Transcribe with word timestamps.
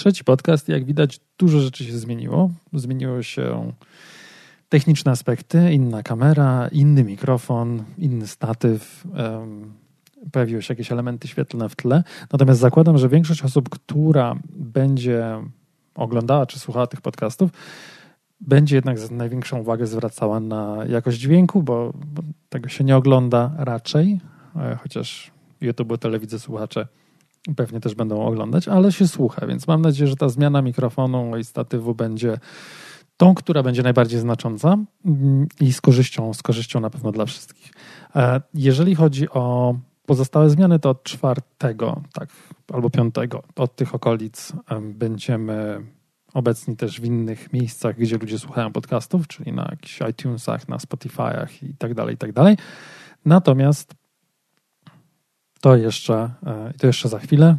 trzeci 0.00 0.24
podcast. 0.24 0.68
Jak 0.68 0.84
widać, 0.84 1.20
dużo 1.38 1.60
rzeczy 1.60 1.84
się 1.84 1.98
zmieniło. 1.98 2.50
Zmieniło 2.72 3.22
się 3.22 3.72
techniczne 4.68 5.12
aspekty, 5.12 5.72
inna 5.72 6.02
kamera, 6.02 6.68
inny 6.72 7.04
mikrofon, 7.04 7.84
inny 7.98 8.26
statyw. 8.26 9.04
Pojawiły 10.32 10.62
się 10.62 10.72
jakieś 10.74 10.92
elementy 10.92 11.28
świetlne 11.28 11.68
w 11.68 11.76
tle. 11.76 12.02
Natomiast 12.32 12.60
zakładam, 12.60 12.98
że 12.98 13.08
większość 13.08 13.42
osób, 13.42 13.68
która 13.68 14.34
będzie 14.56 15.36
oglądała 15.94 16.46
czy 16.46 16.58
słuchała 16.58 16.86
tych 16.86 17.00
podcastów, 17.00 17.50
będzie 18.40 18.76
jednak 18.76 19.10
największą 19.10 19.58
uwagę 19.58 19.86
zwracała 19.86 20.40
na 20.40 20.76
jakość 20.88 21.18
dźwięku, 21.18 21.62
bo, 21.62 21.92
bo 22.14 22.22
tego 22.48 22.68
się 22.68 22.84
nie 22.84 22.96
ogląda 22.96 23.50
raczej, 23.58 24.20
e, 24.56 24.78
chociaż 24.82 25.30
YouTube, 25.60 25.98
telewizję 25.98 26.38
słuchacze 26.38 26.86
pewnie 27.56 27.80
też 27.80 27.94
będą 27.94 28.22
oglądać, 28.22 28.68
ale 28.68 28.92
się 28.92 29.08
słucha, 29.08 29.46
więc 29.46 29.66
mam 29.66 29.82
nadzieję, 29.82 30.08
że 30.08 30.16
ta 30.16 30.28
zmiana 30.28 30.62
mikrofonu 30.62 31.36
i 31.36 31.44
statywu 31.44 31.94
będzie 31.94 32.38
tą, 33.16 33.34
która 33.34 33.62
będzie 33.62 33.82
najbardziej 33.82 34.20
znacząca 34.20 34.78
mm, 35.04 35.46
i 35.60 35.72
z 35.72 35.80
korzyścią, 35.80 36.34
z 36.34 36.42
korzyścią 36.42 36.80
na 36.80 36.90
pewno 36.90 37.12
dla 37.12 37.26
wszystkich. 37.26 37.72
E, 38.16 38.40
jeżeli 38.54 38.94
chodzi 38.94 39.30
o 39.30 39.74
pozostałe 40.06 40.50
zmiany, 40.50 40.78
to 40.78 40.90
od 40.90 41.02
czwartego, 41.02 42.02
tak, 42.12 42.28
albo 42.72 42.90
piątego, 42.90 43.42
od 43.56 43.76
tych 43.76 43.94
okolic 43.94 44.52
będziemy 44.80 45.86
obecni 46.34 46.76
też 46.76 47.00
w 47.00 47.04
innych 47.04 47.52
miejscach, 47.52 47.96
gdzie 47.96 48.18
ludzie 48.18 48.38
słuchają 48.38 48.72
podcastów, 48.72 49.28
czyli 49.28 49.52
na 49.52 49.68
jakichś 49.70 50.00
iTunesach, 50.10 50.68
na 50.68 50.76
Spotify'ach 50.76 51.48
i 51.62 51.74
tak 51.74 51.94
dalej, 51.94 52.14
i 52.14 52.18
tak 52.18 52.32
dalej. 52.32 52.56
Natomiast 53.24 53.94
to 55.60 55.76
jeszcze, 55.76 56.30
e, 56.46 56.72
to 56.78 56.86
jeszcze 56.86 57.08
za 57.08 57.18
chwilę, 57.18 57.56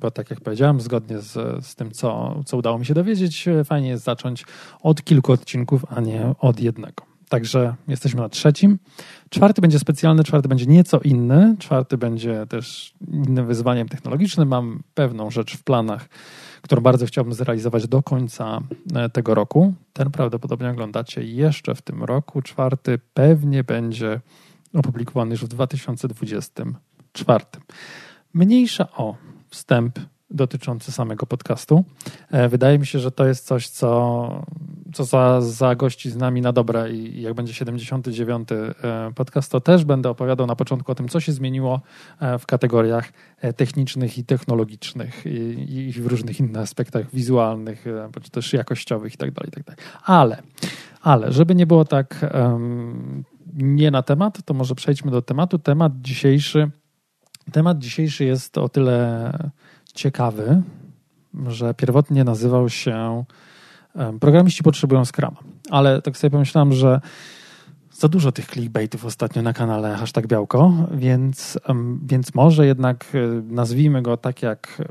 bo 0.00 0.10
tak 0.10 0.30
jak 0.30 0.40
powiedziałem, 0.40 0.80
zgodnie 0.80 1.18
z, 1.18 1.64
z 1.66 1.74
tym, 1.74 1.90
co, 1.90 2.40
co 2.46 2.56
udało 2.56 2.78
mi 2.78 2.86
się 2.86 2.94
dowiedzieć, 2.94 3.48
e, 3.48 3.64
fajnie 3.64 3.88
jest 3.88 4.04
zacząć 4.04 4.44
od 4.82 5.04
kilku 5.04 5.32
odcinków, 5.32 5.84
a 5.90 6.00
nie 6.00 6.34
od 6.40 6.60
jednego. 6.60 7.14
Także 7.28 7.74
jesteśmy 7.88 8.20
na 8.20 8.28
trzecim. 8.28 8.78
Czwarty 9.28 9.60
będzie 9.60 9.78
specjalny, 9.78 10.24
czwarty 10.24 10.48
będzie 10.48 10.66
nieco 10.66 11.00
inny. 11.00 11.56
Czwarty 11.58 11.98
będzie 11.98 12.46
też 12.46 12.94
innym 13.12 13.46
wyzwaniem 13.46 13.88
technologicznym. 13.88 14.48
Mam 14.48 14.82
pewną 14.94 15.30
rzecz 15.30 15.56
w 15.56 15.62
planach, 15.62 16.08
którą 16.62 16.82
bardzo 16.82 17.06
chciałbym 17.06 17.34
zrealizować 17.34 17.88
do 17.88 18.02
końca 18.02 18.60
e, 18.94 19.08
tego 19.08 19.34
roku. 19.34 19.74
Ten 19.92 20.10
prawdopodobnie 20.10 20.70
oglądacie 20.70 21.22
jeszcze 21.22 21.74
w 21.74 21.82
tym 21.82 22.04
roku. 22.04 22.42
Czwarty 22.42 22.98
pewnie 23.14 23.64
będzie 23.64 24.20
opublikowany 24.74 25.30
już 25.30 25.44
w 25.44 25.48
2024. 27.14 27.44
Mniejsza 28.34 28.88
o 28.92 29.16
wstęp 29.48 29.98
dotyczący 30.30 30.92
samego 30.92 31.26
podcastu. 31.26 31.84
E, 32.30 32.48
wydaje 32.48 32.78
mi 32.78 32.86
się, 32.86 32.98
że 32.98 33.10
to 33.10 33.26
jest 33.26 33.46
coś, 33.46 33.68
co, 33.68 34.46
co 34.94 35.04
za, 35.04 35.40
za 35.40 35.74
gości 35.74 36.10
z 36.10 36.16
nami 36.16 36.40
na 36.40 36.52
dobre 36.52 36.92
i 36.92 37.22
jak 37.22 37.34
będzie 37.34 37.54
79 37.54 38.48
e, 38.52 39.12
podcast, 39.14 39.52
to 39.52 39.60
też 39.60 39.84
będę 39.84 40.10
opowiadał 40.10 40.46
na 40.46 40.56
początku 40.56 40.92
o 40.92 40.94
tym, 40.94 41.08
co 41.08 41.20
się 41.20 41.32
zmieniło 41.32 41.80
e, 42.20 42.38
w 42.38 42.46
kategoriach 42.46 43.12
technicznych 43.56 44.18
i 44.18 44.24
technologicznych 44.24 45.26
i, 45.26 45.86
i 45.88 45.92
w 45.92 46.06
różnych 46.06 46.40
innych 46.40 46.62
aspektach 46.62 47.10
wizualnych, 47.10 47.84
czy 48.22 48.30
też 48.30 48.52
jakościowych 48.52 49.12
itd. 49.12 49.32
Tak 49.34 49.46
itd. 49.46 49.64
Tak 49.64 49.78
ale, 50.04 50.42
ale, 51.02 51.32
żeby 51.32 51.54
nie 51.54 51.66
było 51.66 51.84
tak 51.84 52.26
um, 52.34 53.24
nie 53.54 53.90
na 53.90 54.02
temat, 54.02 54.38
to 54.44 54.54
może 54.54 54.74
przejdźmy 54.74 55.10
do 55.10 55.22
tematu. 55.22 55.58
Temat 55.58 55.92
dzisiejszy 56.00 56.70
Temat 57.52 57.78
dzisiejszy 57.78 58.24
jest 58.24 58.58
o 58.58 58.68
tyle 58.68 59.32
ciekawy, 59.94 60.62
że 61.46 61.74
pierwotnie 61.74 62.24
nazywał 62.24 62.68
się 62.68 63.24
Programiści 64.20 64.62
potrzebują 64.62 65.04
Scrama. 65.04 65.36
Ale 65.70 66.02
tak 66.02 66.16
sobie 66.16 66.30
pomyślałem, 66.30 66.72
że 66.72 67.00
za 67.92 68.08
dużo 68.08 68.32
tych 68.32 68.46
clickbaitów 68.46 69.04
ostatnio 69.04 69.42
na 69.42 69.52
kanale 69.52 69.96
hashtag 69.96 70.26
białko, 70.26 70.72
więc, 70.94 71.58
więc 72.06 72.34
może 72.34 72.66
jednak 72.66 73.06
e, 73.14 73.42
nazwijmy 73.42 74.02
go 74.02 74.16
tak 74.16 74.42
jak 74.42 74.82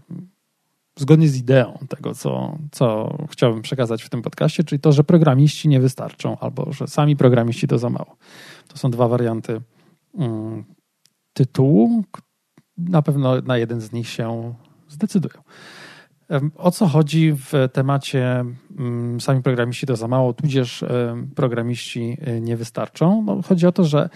zgodnie 0.96 1.28
z 1.28 1.38
ideą 1.38 1.78
tego, 1.90 2.16
co, 2.16 2.58
co 2.72 3.18
chciałbym 3.32 3.62
przekazać 3.62 4.04
w 4.04 4.10
tym 4.10 4.22
podcaście, 4.22 4.64
czyli 4.64 4.80
to, 4.80 4.92
że 4.92 5.04
programiści 5.04 5.70
nie 5.70 5.80
wystarczą, 5.80 6.38
albo 6.40 6.74
że 6.74 6.88
sami 6.88 7.16
programiści 7.16 7.68
to 7.68 7.78
za 7.78 7.90
mało. 7.90 8.16
To 8.68 8.78
są 8.78 8.92
dwa 8.92 9.08
warianty 9.08 9.62
mm, 10.18 10.64
tytułu. 11.34 12.04
Na 12.78 13.02
pewno 13.02 13.42
na 13.42 13.58
jeden 13.58 13.82
z 13.82 13.92
nich 13.92 14.10
się 14.10 14.54
zdecydują. 14.90 15.44
O 16.56 16.72
co 16.72 16.88
chodzi 16.88 17.34
w 17.34 17.52
temacie 17.74 18.46
mm, 18.78 19.22
sami 19.22 19.42
programiści 19.42 19.86
to 19.86 19.96
za 19.96 20.08
mało, 20.08 20.34
tudzież 20.34 20.84
programiści 21.36 22.18
y, 22.28 22.42
nie 22.42 22.58
wystarczą? 22.58 23.24
No, 23.24 23.42
chodzi 23.42 23.68
o 23.68 23.72
to, 23.72 23.84
że 23.84 24.10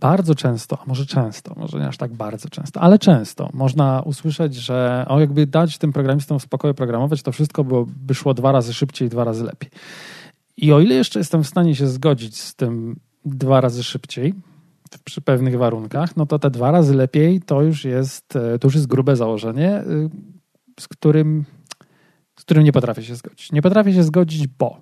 bardzo 0.00 0.34
często, 0.34 0.78
a 0.82 0.84
może 0.86 1.06
często, 1.06 1.54
może 1.56 1.78
nie 1.78 1.88
aż 1.88 1.96
tak 1.96 2.12
bardzo 2.12 2.48
często, 2.48 2.80
ale 2.80 2.98
często 2.98 3.50
można 3.52 4.02
usłyszeć, 4.02 4.54
że 4.54 5.04
o 5.08 5.20
jakby 5.20 5.46
dać 5.46 5.78
tym 5.78 5.92
programistom 5.92 6.40
spokoju 6.40 6.74
programować, 6.74 7.22
to 7.22 7.32
wszystko 7.32 7.64
by 7.86 8.14
szło 8.14 8.34
dwa 8.34 8.52
razy 8.52 8.74
szybciej, 8.74 9.08
dwa 9.08 9.24
razy 9.24 9.44
lepiej. 9.44 9.70
I 10.56 10.72
o 10.72 10.80
ile 10.80 10.94
jeszcze 10.94 11.18
jestem 11.18 11.44
w 11.44 11.46
stanie 11.46 11.74
się 11.74 11.86
zgodzić 11.86 12.40
z 12.40 12.54
tym 12.54 13.00
dwa 13.24 13.60
razy 13.60 13.84
szybciej, 13.84 14.34
przy 14.98 15.20
pewnych 15.20 15.58
warunkach, 15.58 16.16
no 16.16 16.26
to 16.26 16.38
te 16.38 16.50
dwa 16.50 16.70
razy 16.70 16.94
lepiej 16.94 17.40
to 17.40 17.62
już 17.62 17.84
jest, 17.84 18.36
e, 18.36 18.58
to 18.58 18.66
już 18.66 18.74
jest 18.74 18.86
grube 18.86 19.16
założenie, 19.16 19.80
y, 19.80 20.10
z 20.80 20.88
którym, 20.88 21.44
z 22.38 22.42
którym 22.42 22.64
nie 22.64 22.72
potrafię 22.72 23.02
się 23.02 23.14
zgodzić. 23.16 23.52
Nie 23.52 23.62
potrafię 23.62 23.92
się 23.92 24.02
zgodzić, 24.02 24.46
bo 24.46 24.80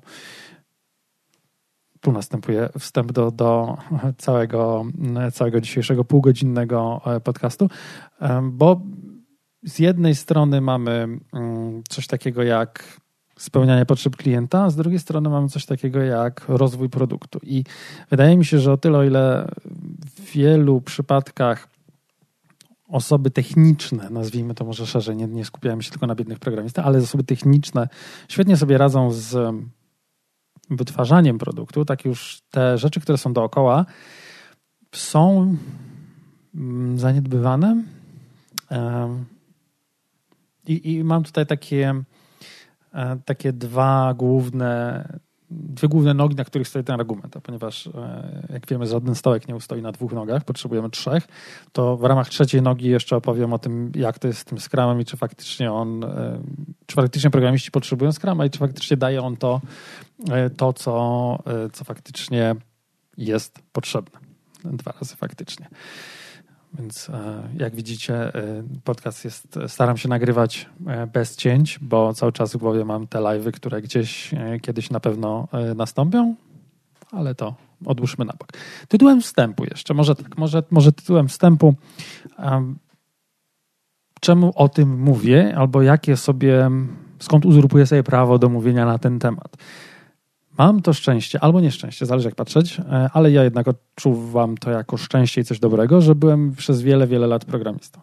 tu 2.01 2.13
następuje 2.13 2.69
wstęp 2.79 3.13
do, 3.13 3.31
do 3.31 3.77
całego, 4.19 4.85
całego 5.33 5.61
dzisiejszego 5.61 6.05
półgodzinnego 6.05 7.01
e, 7.07 7.21
podcastu, 7.21 7.69
bo 8.43 8.81
z 9.63 9.79
jednej 9.79 10.15
strony 10.15 10.61
mamy 10.61 11.09
mm, 11.33 11.83
coś 11.89 12.07
takiego 12.07 12.43
jak 12.43 13.01
spełnianie 13.43 13.87
potrzeb 13.87 14.17
klienta, 14.17 14.65
a 14.65 14.71
z 14.71 14.77
drugiej 14.77 14.99
strony 14.99 15.29
mamy 15.29 15.49
coś 15.49 15.67
takiego 15.67 16.01
jak 16.01 16.45
rozwój 16.49 16.89
produktu. 16.89 17.41
I 17.43 17.65
wydaje 18.11 18.37
mi 18.37 18.45
się, 18.45 18.59
że 18.59 18.73
o 18.73 18.77
tyle, 18.77 18.99
o 18.99 19.05
ile 19.05 19.49
w 20.17 20.33
wielu 20.33 20.81
przypadkach 20.81 21.69
osoby 22.89 23.31
techniczne, 23.31 24.11
nazwijmy 24.11 24.55
to 24.55 24.65
może 24.65 24.87
szerzej, 24.87 25.17
nie, 25.17 25.27
nie 25.27 25.45
skupiamy 25.45 25.83
się 25.83 25.91
tylko 25.91 26.07
na 26.07 26.15
biednych 26.15 26.39
programistach, 26.39 26.87
ale 26.87 26.99
osoby 26.99 27.25
techniczne 27.25 27.89
świetnie 28.29 28.57
sobie 28.57 28.79
radzą 28.79 29.11
z 29.11 29.55
wytwarzaniem 30.71 31.39
produktu, 31.39 31.85
tak 31.85 32.05
już 32.05 32.43
te 32.51 32.79
rzeczy, 32.79 33.01
które 33.01 33.19
są 33.19 33.33
dookoła, 33.33 33.87
są 34.93 35.57
mm, 36.55 36.99
zaniedbywane. 36.99 37.83
I, 40.67 40.93
i 40.93 41.05
mam 41.05 41.23
tutaj 41.23 41.47
takie 41.47 42.03
takie 43.25 43.53
dwa 43.53 44.15
główne, 44.15 45.05
dwie 45.51 45.89
główne 45.89 46.15
nogi, 46.15 46.37
na 46.37 46.45
których 46.45 46.69
stoi 46.69 46.85
ten 46.85 47.01
argument. 47.01 47.37
A 47.37 47.41
ponieważ, 47.41 47.87
e, 47.87 48.47
jak 48.53 48.67
wiemy, 48.67 48.87
żaden 48.87 49.15
stołek 49.15 49.49
nie 49.49 49.57
ustoi 49.57 49.83
na 49.83 49.93
dwóch 49.93 50.13
nogach, 50.13 50.45
potrzebujemy 50.45 50.91
trzech, 50.91 51.29
to 51.73 51.97
w 51.97 52.05
ramach 52.05 52.29
trzeciej 52.29 52.63
nogi 52.63 52.89
jeszcze 52.89 53.17
opowiem 53.17 53.53
o 53.53 53.59
tym, 53.59 53.93
jak 53.95 54.19
to 54.19 54.29
jest 54.29 54.41
z 54.41 54.45
tym 54.45 54.61
Scrumem 54.61 55.01
i 55.01 55.05
czy 55.05 55.17
faktycznie 55.17 55.73
on, 55.73 56.05
e, 56.05 56.41
czy 56.87 56.97
faktycznie 56.97 57.31
programiści 57.31 57.71
potrzebują 57.71 58.13
Scruma 58.13 58.47
i 58.47 58.51
czy 58.51 58.59
faktycznie 58.59 58.97
daje 58.97 59.23
on 59.23 59.37
to, 59.37 59.61
to 60.57 60.73
co, 60.73 61.39
co 61.73 61.85
faktycznie 61.85 62.55
jest 63.17 63.63
potrzebne. 63.73 64.21
Dwa 64.65 64.93
razy 64.93 65.17
faktycznie. 65.17 65.69
Więc 66.79 67.11
e, 67.11 67.43
jak 67.59 67.77
widzicie, 67.77 68.15
e, 68.15 68.63
podcast 68.85 69.25
jest, 69.25 69.59
staram 69.67 69.97
się 69.97 70.09
nagrywać 70.09 70.69
e, 70.87 71.07
bez 71.07 71.37
cięć, 71.37 71.79
bo 71.79 72.15
cały 72.15 72.33
czas 72.33 72.53
w 72.53 72.57
głowie 72.57 72.85
mam 72.85 73.07
te 73.07 73.19
live'y, 73.19 73.53
które 73.53 73.83
gdzieś 73.83 74.31
kiedyś 74.63 74.91
na 74.91 75.01
pewno 75.01 75.49
nastąpią, 75.77 76.35
ale 77.11 77.35
to 77.35 77.55
odłóżmy 77.85 78.25
na 78.25 78.33
bok. 78.33 78.49
Tytułem 78.89 79.21
wstępu 79.21 79.65
jeszcze, 79.65 79.95
może 79.95 80.15
tak, 80.15 80.39
może, 80.39 80.63
może 80.71 80.93
tytułem 80.93 81.29
wstępu. 81.29 81.75
Czemu 84.21 84.53
o 84.55 84.69
tym 84.69 85.01
mówię, 85.01 85.55
albo 85.57 85.83
jakie 85.83 86.17
sobie, 86.17 86.71
skąd 87.19 87.47
uzurpuję 87.47 87.87
sobie 87.87 88.03
prawo 88.03 88.39
do 88.39 88.49
mówienia 88.49 88.87
na 88.87 88.99
ten 88.99 89.19
temat? 89.19 89.57
Mam 90.59 90.83
to 90.83 90.93
szczęście, 90.93 91.41
albo 91.41 91.61
nieszczęście, 91.61 92.07
zależy 92.07 92.29
jak 92.29 92.35
patrzeć, 92.35 92.81
e, 92.81 93.11
ale 93.13 93.31
ja 93.31 93.45
jednak 93.45 93.69
odczuwam 93.69 94.57
to 94.57 94.71
jako 94.71 94.97
szczęście 94.97 95.41
i 95.41 95.45
coś 95.45 95.61
dobrego, 95.61 96.01
że 96.01 96.15
byłem 96.15 96.53
przez 96.53 96.83
wiele, 96.83 97.07
wiele 97.07 97.27
lat 97.27 97.45
programistą. 97.45 98.01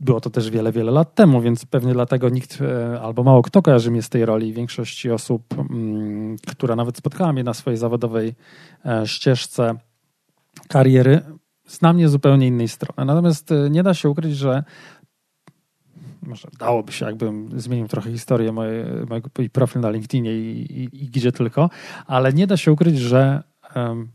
Było 0.00 0.20
to 0.20 0.30
też 0.30 0.50
wiele, 0.50 0.72
wiele 0.72 0.92
lat 0.92 1.14
temu, 1.14 1.40
więc 1.40 1.66
pewnie 1.66 1.92
dlatego 1.92 2.28
nikt 2.28 2.58
e, 2.60 3.00
albo 3.00 3.22
mało 3.22 3.42
kto 3.42 3.62
kojarzy 3.62 3.90
mnie 3.90 4.02
z 4.02 4.08
tej 4.08 4.24
roli. 4.24 4.52
Większość 4.52 5.06
osób, 5.06 5.42
mm, 5.58 6.36
która 6.46 6.76
nawet 6.76 6.96
spotkała 6.96 7.32
mnie 7.32 7.44
na 7.44 7.54
swojej 7.54 7.76
zawodowej 7.76 8.34
e, 8.86 9.06
ścieżce 9.06 9.74
kariery, 10.68 11.20
zna 11.66 11.92
mnie 11.92 12.08
zupełnie 12.08 12.46
innej 12.46 12.68
strony. 12.68 13.06
Natomiast 13.06 13.50
nie 13.70 13.82
da 13.82 13.94
się 13.94 14.08
ukryć, 14.08 14.36
że 14.36 14.64
może 16.28 16.48
dałoby 16.58 16.92
się, 16.92 17.06
jakbym 17.06 17.60
zmienił 17.60 17.88
trochę 17.88 18.10
historię 18.10 18.52
moje, 18.52 19.06
mojego 19.08 19.30
profil 19.52 19.80
na 19.80 19.90
LinkedInie 19.90 20.34
i, 20.34 20.72
i, 20.82 21.04
i, 21.04 21.06
gdzie 21.06 21.32
tylko, 21.32 21.70
ale 22.06 22.32
nie 22.32 22.46
da 22.46 22.56
się 22.56 22.72
ukryć, 22.72 22.98
że 22.98 23.42
um, 23.76 24.08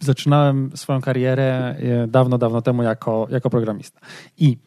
zaczynałem 0.00 0.70
swoją 0.76 1.00
karierę 1.00 1.76
e, 1.78 2.06
dawno, 2.06 2.38
dawno 2.38 2.62
temu 2.62 2.82
jako, 2.82 3.26
jako 3.30 3.50
programista. 3.50 4.00
I 4.38 4.58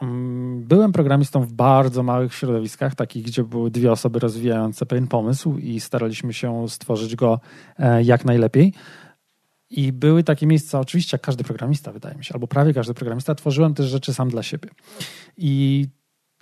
um, 0.00 0.64
byłem 0.64 0.92
programistą 0.92 1.40
w 1.40 1.52
bardzo 1.52 2.02
małych 2.02 2.34
środowiskach, 2.34 2.94
takich, 2.94 3.24
gdzie 3.24 3.44
były 3.44 3.70
dwie 3.70 3.92
osoby 3.92 4.18
rozwijające 4.18 4.86
pewien 4.86 5.06
pomysł 5.06 5.58
i 5.58 5.80
staraliśmy 5.80 6.32
się 6.32 6.68
stworzyć 6.68 7.16
go 7.16 7.40
e, 7.78 8.02
jak 8.02 8.24
najlepiej. 8.24 8.72
I 9.70 9.92
były 9.92 10.24
takie 10.24 10.46
miejsca, 10.46 10.80
oczywiście 10.80 11.14
jak 11.14 11.22
każdy 11.22 11.44
programista, 11.44 11.92
wydaje 11.92 12.16
mi 12.16 12.24
się, 12.24 12.34
albo 12.34 12.46
prawie 12.46 12.74
każdy 12.74 12.94
programista, 12.94 13.34
tworzyłem 13.34 13.74
też 13.74 13.86
rzeczy 13.86 14.14
sam 14.14 14.28
dla 14.28 14.42
siebie. 14.42 14.68
I 15.36 15.86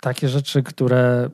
takie 0.01 0.29
rzeczy, 0.29 0.63
które 0.63 1.29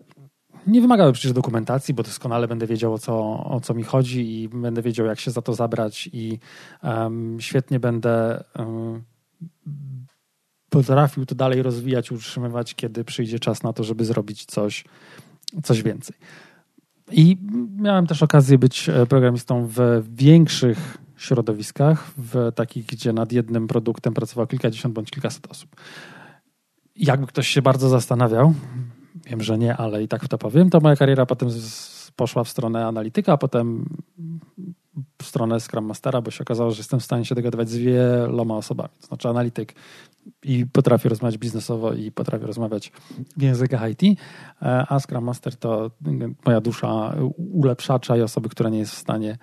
nie 0.67 0.81
wymagały 0.81 1.13
przecież 1.13 1.33
dokumentacji, 1.33 1.93
bo 1.93 2.03
doskonale 2.03 2.47
będę 2.47 2.67
wiedział 2.67 2.93
o 2.93 2.97
co, 2.97 3.43
o 3.43 3.59
co 3.59 3.73
mi 3.73 3.83
chodzi 3.83 4.41
i 4.41 4.49
będę 4.49 4.81
wiedział, 4.81 5.05
jak 5.05 5.19
się 5.19 5.31
za 5.31 5.41
to 5.41 5.53
zabrać, 5.53 6.09
i 6.13 6.39
um, 6.83 7.37
świetnie 7.39 7.79
będę 7.79 8.43
um, 8.55 9.03
potrafił 10.69 11.25
to 11.25 11.35
dalej 11.35 11.61
rozwijać, 11.61 12.11
utrzymywać, 12.11 12.75
kiedy 12.75 13.03
przyjdzie 13.03 13.39
czas 13.39 13.63
na 13.63 13.73
to, 13.73 13.83
żeby 13.83 14.05
zrobić 14.05 14.45
coś, 14.45 14.83
coś 15.63 15.83
więcej. 15.83 16.15
I 17.11 17.37
miałem 17.77 18.07
też 18.07 18.23
okazję 18.23 18.57
być 18.57 18.89
e, 18.89 19.05
programistą 19.05 19.67
w 19.67 20.03
większych 20.09 20.97
środowiskach, 21.23 22.11
w 22.17 22.51
takich, 22.55 22.85
gdzie 22.85 23.13
nad 23.13 23.31
jednym 23.31 23.67
produktem 23.67 24.13
pracowało 24.13 24.47
kilkadziesiąt 24.47 24.93
bądź 24.93 25.11
kilkaset 25.11 25.51
osób. 25.51 25.75
Jakby 26.95 27.27
ktoś 27.27 27.47
się 27.47 27.61
bardzo 27.61 27.89
zastanawiał, 27.89 28.53
wiem, 29.25 29.41
że 29.41 29.57
nie, 29.57 29.77
ale 29.77 30.03
i 30.03 30.07
tak 30.07 30.23
w 30.23 30.27
to 30.27 30.37
powiem, 30.37 30.69
to 30.69 30.79
moja 30.79 30.95
kariera 30.95 31.25
potem 31.25 31.49
poszła 32.15 32.43
w 32.43 32.49
stronę 32.49 32.85
analityka, 32.85 33.33
a 33.33 33.37
potem 33.37 33.85
w 35.21 35.25
stronę 35.25 35.59
Scrum 35.59 35.85
Mastera, 35.85 36.21
bo 36.21 36.31
się 36.31 36.41
okazało, 36.41 36.71
że 36.71 36.77
jestem 36.77 36.99
w 36.99 37.03
stanie 37.03 37.25
się 37.25 37.35
dogadywać 37.35 37.69
z 37.69 37.77
wieloma 37.77 38.57
osobami. 38.57 38.89
To 39.01 39.07
znaczy 39.07 39.29
analityk 39.29 39.73
i 40.43 40.65
potrafię 40.65 41.09
rozmawiać 41.09 41.37
biznesowo 41.37 41.93
i 41.93 42.11
potrafię 42.11 42.45
rozmawiać 42.45 42.91
w 43.37 43.41
językach 43.41 43.89
IT, 43.91 44.03
e, 44.61 44.85
a 44.89 44.99
Scrum 44.99 45.23
Master 45.23 45.55
to 45.55 45.91
moja 46.45 46.61
dusza 46.61 47.15
ulepszacza 47.37 48.17
i 48.17 48.21
osoby, 48.21 48.49
która 48.49 48.69
nie 48.69 48.79
jest 48.79 48.93
w 48.93 48.97
stanie 48.97 49.37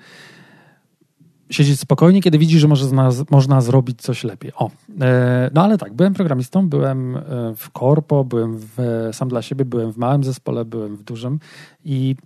siedzieć 1.51 1.81
spokojnie, 1.81 2.23
kiedy 2.23 2.39
widzi, 2.39 2.59
że 2.59 2.69
może 2.69 2.87
można 3.31 3.61
zrobić 3.61 4.03
coś 4.03 4.25
lepiej. 4.25 4.53
O, 4.57 4.71
e, 5.01 5.51
no 5.55 5.65
ale 5.65 5.79
tak, 5.79 5.95
byłem 5.95 6.15
programistą, 6.15 6.69
byłem 6.69 7.17
e, 7.17 7.21
w 7.57 7.71
korpo, 7.71 8.25
byłem 8.25 8.59
w, 8.59 9.09
sam 9.13 9.29
dla 9.29 9.43
siebie, 9.43 9.65
byłem 9.65 9.93
w 9.93 9.97
małym 9.97 10.25
zespole, 10.25 10.65
byłem 10.65 10.97
w 10.97 11.03
dużym 11.03 11.41
i, 11.85 12.17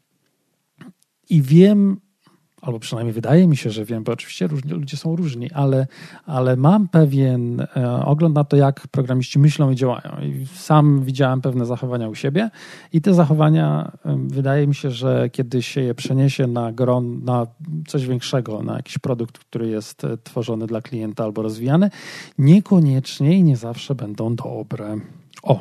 i 1.31 1.43
wiem, 1.43 2.01
albo 2.63 2.79
przynajmniej 2.79 3.13
wydaje 3.13 3.47
mi 3.49 3.57
się, 3.57 3.71
że 3.71 3.85
wiem, 3.85 4.05
bo 4.05 4.13
oczywiście 4.13 4.47
różni, 4.47 4.71
ludzie 4.71 4.97
są 4.97 5.17
różni, 5.17 5.51
ale, 5.51 5.87
ale 6.27 6.57
mam 6.57 6.89
pewien 6.89 7.61
e, 7.61 8.05
ogląd 8.05 8.35
na 8.35 8.45
to, 8.45 8.57
jak 8.57 8.89
programiści 8.89 9.39
myślą 9.39 9.71
i 9.71 9.77
działają. 9.77 10.17
I 10.23 10.47
sam 10.47 11.05
widziałem 11.05 11.41
pewne 11.41 11.67
zachowania 11.67 12.09
u 12.09 12.15
siebie 12.15 12.51
i 12.93 13.01
te 13.01 13.15
zachowania 13.15 13.93
wydaje 14.27 14.67
mi 14.67 14.75
się, 14.75 14.91
że 14.91 15.31
kiedy 15.31 15.63
się 15.63 15.81
je 15.81 15.95
przeniesie 15.95 16.47
na 16.47 16.73
gron, 16.73 17.25
na 17.25 17.47
coś 17.87 18.07
większego, 18.07 18.63
na 18.63 18.77
jakiś 18.77 18.99
produkt, 18.99 19.39
który 19.39 19.69
jest 19.69 20.05
e, 20.05 20.17
tworzony 20.17 20.67
dla 20.67 20.81
klienta 20.81 21.25
albo 21.25 21.43
rozwijany, 21.43 21.91
niekoniecznie 22.39 23.39
i 23.39 23.43
nie 23.43 23.57
zawsze 23.57 23.95
będą 23.95 24.35
dobre. 24.35 24.99
O, 25.43 25.61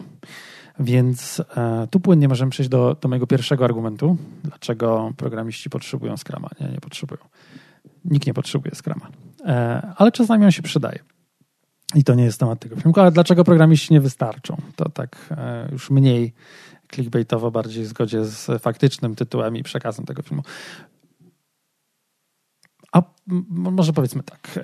więc 0.79 1.41
e, 1.57 1.87
tu 1.91 1.99
płynnie 1.99 2.27
możemy 2.27 2.51
przejść 2.51 2.69
do, 2.69 2.97
do 3.01 3.09
mojego 3.09 3.27
pierwszego 3.27 3.65
argumentu, 3.65 4.17
dlaczego 4.43 5.13
programiści 5.17 5.69
potrzebują 5.69 6.17
Scrama. 6.17 6.49
Nie, 6.61 6.67
nie 6.67 6.79
potrzebują. 6.79 7.21
Nikt 8.05 8.27
nie 8.27 8.33
potrzebuje 8.33 8.75
Scrama. 8.75 9.07
E, 9.45 9.81
ale 9.97 10.11
czasami 10.11 10.45
on 10.45 10.51
się 10.51 10.61
przydaje. 10.61 10.99
I 11.95 12.03
to 12.03 12.15
nie 12.15 12.23
jest 12.23 12.39
temat 12.39 12.59
tego 12.59 12.75
filmu. 12.75 12.93
Ale 12.95 13.11
dlaczego 13.11 13.43
programiści 13.43 13.93
nie 13.93 14.01
wystarczą? 14.01 14.57
To 14.75 14.89
tak 14.89 15.27
e, 15.31 15.69
już 15.71 15.89
mniej 15.89 16.33
clickbaitowo, 16.93 17.51
bardziej 17.51 17.83
w 17.83 17.87
zgodzie 17.87 18.25
z 18.25 18.61
faktycznym 18.61 19.15
tytułem 19.15 19.57
i 19.57 19.63
przekazem 19.63 20.05
tego 20.05 20.21
filmu. 20.21 20.43
A 22.91 23.01
może 23.49 23.93
powiedzmy 23.93 24.23
tak. 24.23 24.59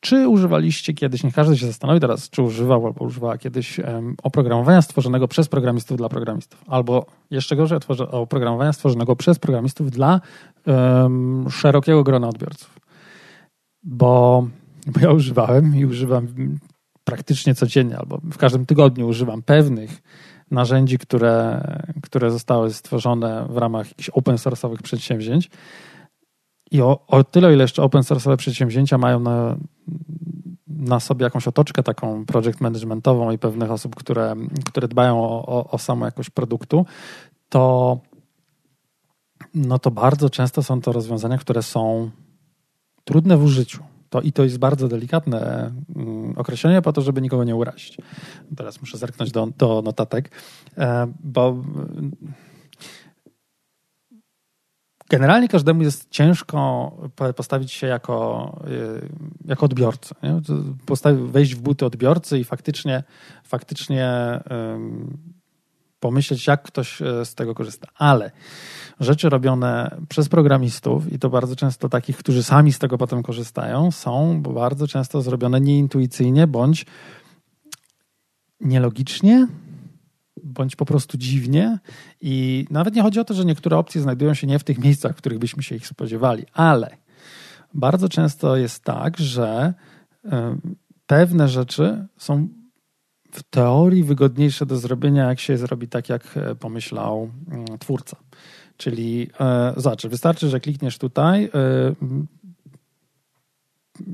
Czy 0.00 0.28
używaliście 0.28 0.94
kiedyś, 0.94 1.24
niech 1.24 1.34
każdy 1.34 1.58
się 1.58 1.66
zastanowi 1.66 2.00
teraz, 2.00 2.30
czy 2.30 2.42
używał 2.42 2.86
albo 2.86 3.04
używała 3.04 3.38
kiedyś 3.38 3.78
um, 3.78 4.14
oprogramowania 4.22 4.82
stworzonego 4.82 5.28
przez 5.28 5.48
programistów 5.48 5.96
dla 5.96 6.08
programistów, 6.08 6.64
albo 6.66 7.06
jeszcze 7.30 7.56
gorzej 7.56 7.78
oprogramowania 8.10 8.72
stworzonego 8.72 9.16
przez 9.16 9.38
programistów 9.38 9.90
dla 9.90 10.20
um, 10.66 11.46
szerokiego 11.50 12.02
grona 12.02 12.28
odbiorców. 12.28 12.80
Bo, 13.82 14.46
bo 14.86 15.00
ja 15.00 15.12
używałem 15.12 15.76
i 15.76 15.84
używam 15.84 16.28
praktycznie 17.04 17.54
codziennie, 17.54 17.98
albo 17.98 18.20
w 18.32 18.36
każdym 18.36 18.66
tygodniu 18.66 19.08
używam 19.08 19.42
pewnych 19.42 20.02
narzędzi, 20.50 20.98
które, 20.98 21.62
które 22.02 22.30
zostały 22.30 22.72
stworzone 22.72 23.46
w 23.50 23.56
ramach 23.56 23.88
jakichś 23.88 24.08
open 24.08 24.36
source'owych 24.36 24.82
przedsięwzięć, 24.82 25.50
i 26.70 26.82
o, 26.82 27.06
o 27.06 27.24
tyle, 27.24 27.52
ile 27.52 27.64
jeszcze 27.64 27.82
open 27.82 28.02
source'owe 28.02 28.36
przedsięwzięcia 28.36 28.98
mają 28.98 29.20
na, 29.20 29.56
na 30.68 31.00
sobie 31.00 31.24
jakąś 31.24 31.48
otoczkę 31.48 31.82
taką 31.82 32.26
project 32.26 32.60
managementową 32.60 33.30
i 33.30 33.38
pewnych 33.38 33.70
osób, 33.70 33.94
które, 33.94 34.34
które 34.66 34.88
dbają 34.88 35.20
o, 35.20 35.46
o, 35.46 35.70
o 35.70 35.78
samą 35.78 36.04
jakość 36.04 36.30
produktu, 36.30 36.86
to 37.48 37.98
no 39.54 39.78
to 39.78 39.90
bardzo 39.90 40.30
często 40.30 40.62
są 40.62 40.80
to 40.80 40.92
rozwiązania, 40.92 41.38
które 41.38 41.62
są 41.62 42.10
trudne 43.04 43.36
w 43.36 43.44
użyciu. 43.44 43.82
To, 44.10 44.20
I 44.20 44.32
to 44.32 44.44
jest 44.44 44.58
bardzo 44.58 44.88
delikatne 44.88 45.70
mm, 45.96 46.38
określenie 46.38 46.82
po 46.82 46.92
to, 46.92 47.02
żeby 47.02 47.20
nikogo 47.20 47.44
nie 47.44 47.56
urazić. 47.56 47.98
Teraz 48.56 48.80
muszę 48.80 48.98
zerknąć 48.98 49.32
do, 49.32 49.48
do 49.58 49.82
notatek, 49.82 50.30
e, 50.78 51.12
bo 51.24 51.56
generalnie 55.10 55.48
każdemu 55.48 55.82
jest 55.82 56.10
ciężko 56.10 56.90
postawić 57.36 57.72
się 57.72 57.86
jako, 57.86 58.58
y, 58.68 59.08
jako 59.44 59.66
odbiorcę. 59.66 60.14
Nie? 60.22 60.40
Wejść 61.14 61.54
w 61.54 61.60
buty 61.60 61.86
odbiorcy 61.86 62.38
i 62.38 62.44
faktycznie, 62.44 63.02
faktycznie 63.44 64.40
pomyśleć, 66.00 66.46
jak 66.46 66.62
ktoś 66.62 67.02
e, 67.02 67.24
z 67.24 67.34
tego 67.34 67.54
korzysta. 67.54 67.88
Ale 67.94 68.30
rzeczy 69.00 69.28
robione 69.28 69.96
przez 70.08 70.28
programistów, 70.28 71.12
i 71.12 71.18
to 71.18 71.30
bardzo 71.30 71.56
często 71.56 71.88
takich, 71.88 72.16
którzy 72.16 72.42
sami 72.42 72.72
z 72.72 72.78
tego 72.78 72.98
potem 72.98 73.22
korzystają, 73.22 73.90
są 73.90 74.42
bardzo 74.42 74.86
często 74.86 75.22
zrobione 75.22 75.60
nieintuicyjnie 75.60 76.46
bądź 76.46 76.86
nielogicznie, 78.60 79.46
bądź 80.50 80.76
po 80.76 80.84
prostu 80.84 81.18
dziwnie. 81.18 81.78
I 82.20 82.66
nawet 82.70 82.94
nie 82.94 83.02
chodzi 83.02 83.20
o 83.20 83.24
to, 83.24 83.34
że 83.34 83.44
niektóre 83.44 83.78
opcje 83.78 84.00
znajdują 84.00 84.34
się 84.34 84.46
nie 84.46 84.58
w 84.58 84.64
tych 84.64 84.78
miejscach, 84.78 85.12
w 85.12 85.16
których 85.16 85.38
byśmy 85.38 85.62
się 85.62 85.76
ich 85.76 85.86
spodziewali, 85.86 86.44
ale 86.52 86.96
bardzo 87.74 88.08
często 88.08 88.56
jest 88.56 88.84
tak, 88.84 89.18
że 89.18 89.74
pewne 91.06 91.48
rzeczy 91.48 92.06
są 92.16 92.48
w 93.32 93.42
teorii 93.42 94.04
wygodniejsze 94.04 94.66
do 94.66 94.76
zrobienia, 94.76 95.28
jak 95.28 95.40
się 95.40 95.56
zrobi 95.56 95.88
tak, 95.88 96.08
jak 96.08 96.36
e, 96.36 96.54
pomyślał 96.54 97.30
mm, 97.50 97.78
twórca. 97.78 98.16
Czyli 98.76 99.30
e, 99.40 99.72
zobacz, 99.76 100.06
wystarczy, 100.06 100.48
że 100.48 100.60
klikniesz 100.60 100.98
tutaj, 100.98 101.44
e, 101.44 101.50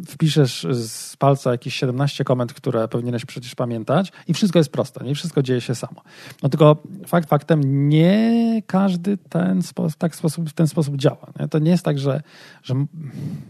wpiszesz 0.07 0.67
z 0.71 1.17
palca 1.17 1.50
jakieś 1.50 1.75
17 1.75 2.25
komend, 2.25 2.53
które 2.53 2.88
powinieneś 2.88 3.25
przecież 3.25 3.55
pamiętać 3.55 4.12
i 4.29 4.35
wszystko 4.35 4.59
jest 4.59 4.73
proste, 4.73 5.05
nie 5.05 5.15
wszystko 5.15 5.43
dzieje 5.43 5.61
się 5.61 5.75
samo. 5.75 6.03
No 6.43 6.49
tylko 6.49 6.76
fakt 7.07 7.29
faktem, 7.29 7.88
nie 7.88 8.62
każdy 8.67 9.17
ten 9.17 9.62
sposób, 9.62 9.99
tak 9.99 10.17
sposób, 10.17 10.50
w 10.50 10.53
ten 10.53 10.69
sposób 10.69 10.97
działa. 10.97 11.33
Nie? 11.41 11.49
To 11.49 11.59
nie 11.59 11.71
jest 11.71 11.85
tak, 11.85 11.99
że, 11.99 12.23
że 12.62 12.75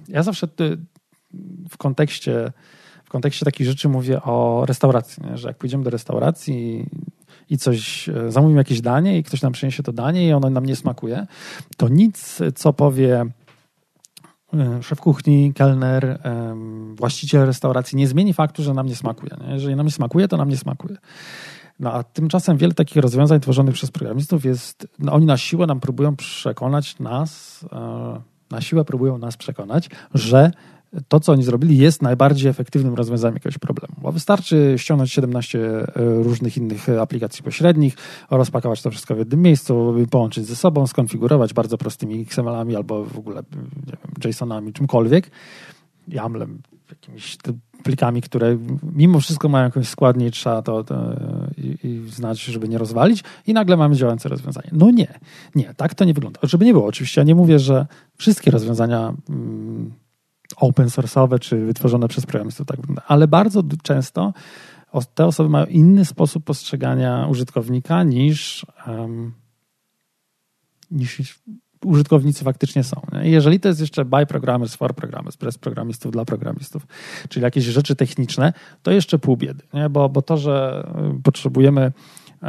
ja 0.08 0.22
zawsze 0.22 0.48
w 1.70 1.76
kontekście 1.76 2.52
w 3.04 3.08
kontekście 3.08 3.44
takich 3.44 3.66
rzeczy 3.66 3.88
mówię 3.88 4.22
o 4.22 4.64
restauracji, 4.66 5.22
nie? 5.30 5.38
że 5.38 5.48
jak 5.48 5.56
pójdziemy 5.56 5.84
do 5.84 5.90
restauracji 5.90 6.86
i 7.50 7.58
coś, 7.58 8.08
e, 8.08 8.32
zamówimy 8.32 8.60
jakieś 8.60 8.80
danie 8.80 9.18
i 9.18 9.22
ktoś 9.22 9.42
nam 9.42 9.52
przyniesie 9.52 9.82
to 9.82 9.92
danie 9.92 10.28
i 10.28 10.32
ono 10.32 10.50
nam 10.50 10.66
nie 10.66 10.76
smakuje, 10.76 11.26
to 11.76 11.88
nic, 11.88 12.38
co 12.54 12.72
powie 12.72 13.24
szef 14.82 15.00
kuchni, 15.00 15.52
kelner, 15.54 16.18
właściciel 16.94 17.46
restauracji 17.46 17.98
nie 17.98 18.08
zmieni 18.08 18.34
faktu, 18.34 18.62
że 18.62 18.74
nam 18.74 18.86
nie 18.86 18.96
smakuje. 18.96 19.36
Nie? 19.46 19.52
Jeżeli 19.52 19.76
nam 19.76 19.86
nie 19.86 19.92
smakuje, 19.92 20.28
to 20.28 20.36
nam 20.36 20.48
nie 20.48 20.56
smakuje. 20.56 20.96
No 21.80 21.92
a 21.92 22.02
tymczasem 22.02 22.56
wiele 22.56 22.74
takich 22.74 22.96
rozwiązań 22.96 23.40
tworzonych 23.40 23.74
przez 23.74 23.90
programistów 23.90 24.44
jest, 24.44 24.88
no 24.98 25.12
oni 25.12 25.26
na 25.26 25.36
siłę 25.36 25.66
nam 25.66 25.80
próbują 25.80 26.16
przekonać 26.16 26.98
nas, 26.98 27.64
e, 27.72 28.20
na 28.50 28.60
siłę 28.60 28.84
próbują 28.84 29.18
nas 29.18 29.36
przekonać, 29.36 29.90
że 30.14 30.50
to, 31.08 31.20
co 31.20 31.32
oni 31.32 31.42
zrobili, 31.42 31.78
jest 31.78 32.02
najbardziej 32.02 32.50
efektywnym 32.50 32.94
rozwiązaniem 32.94 33.34
jakiegoś 33.34 33.58
problemu. 33.58 33.94
Bo 33.98 34.12
wystarczy 34.12 34.74
ściągnąć 34.76 35.12
17 35.12 35.58
e, 35.58 35.84
różnych 35.96 36.56
innych 36.56 36.88
aplikacji 36.88 37.42
pośrednich, 37.44 37.96
rozpakować 38.30 38.82
to 38.82 38.90
wszystko 38.90 39.14
w 39.14 39.18
jednym 39.18 39.42
miejscu, 39.42 39.94
połączyć 40.10 40.46
ze 40.46 40.56
sobą, 40.56 40.86
skonfigurować 40.86 41.54
bardzo 41.54 41.78
prostymi 41.78 42.20
XML-ami 42.20 42.76
albo 42.76 43.04
w 43.04 43.18
ogóle 43.18 43.42
JSON-ami, 44.24 44.72
czymkolwiek, 44.72 45.30
YAMLem, 46.08 46.62
jakimiś 46.90 47.36
plikami, 47.82 48.22
które 48.22 48.58
mimo 48.82 49.20
wszystko 49.20 49.48
mają 49.48 49.64
jakąś 49.64 49.88
składnię 49.88 50.30
trzeba 50.30 50.62
to, 50.62 50.84
to 50.84 51.16
i, 51.58 51.78
i, 51.82 52.10
znać, 52.10 52.40
żeby 52.40 52.68
nie 52.68 52.78
rozwalić 52.78 53.24
i 53.46 53.54
nagle 53.54 53.76
mamy 53.76 53.96
działające 53.96 54.28
rozwiązanie. 54.28 54.68
No 54.72 54.90
nie, 54.90 55.18
nie, 55.54 55.74
tak 55.76 55.94
to 55.94 56.04
nie 56.04 56.14
wygląda. 56.14 56.40
Żeby 56.42 56.64
nie 56.64 56.72
było, 56.72 56.86
oczywiście 56.86 57.20
ja 57.20 57.24
nie 57.24 57.34
mówię, 57.34 57.58
że 57.58 57.86
wszystkie 58.16 58.50
rozwiązania 58.50 59.14
mm, 59.30 59.92
open 60.56 60.86
source'owe 60.86 61.38
czy 61.38 61.66
wytworzone 61.66 62.08
przez 62.08 62.26
programistów 62.26 62.66
tak 62.66 62.80
wygląda, 62.80 63.02
ale 63.06 63.28
bardzo 63.28 63.62
często 63.82 64.32
te 65.14 65.26
osoby 65.26 65.50
mają 65.50 65.66
inny 65.66 66.04
sposób 66.04 66.44
postrzegania 66.44 67.26
użytkownika 67.30 68.02
niż, 68.02 68.66
um, 68.86 69.32
niż 70.90 71.40
użytkownicy 71.84 72.44
faktycznie 72.44 72.84
są. 72.84 73.00
Nie? 73.12 73.30
Jeżeli 73.30 73.60
to 73.60 73.68
jest 73.68 73.80
jeszcze 73.80 74.04
by 74.04 74.26
programmers 74.26 74.74
for 74.74 74.94
programmers, 74.94 75.36
przez 75.36 75.58
programistów 75.58 76.12
dla 76.12 76.24
programistów, 76.24 76.86
czyli 77.28 77.44
jakieś 77.44 77.64
rzeczy 77.64 77.96
techniczne, 77.96 78.52
to 78.82 78.90
jeszcze 78.90 79.18
pół 79.18 79.36
biedy, 79.36 79.64
nie? 79.74 79.88
Bo, 79.88 80.08
bo 80.08 80.22
to, 80.22 80.36
że 80.36 80.86
potrzebujemy 81.22 81.92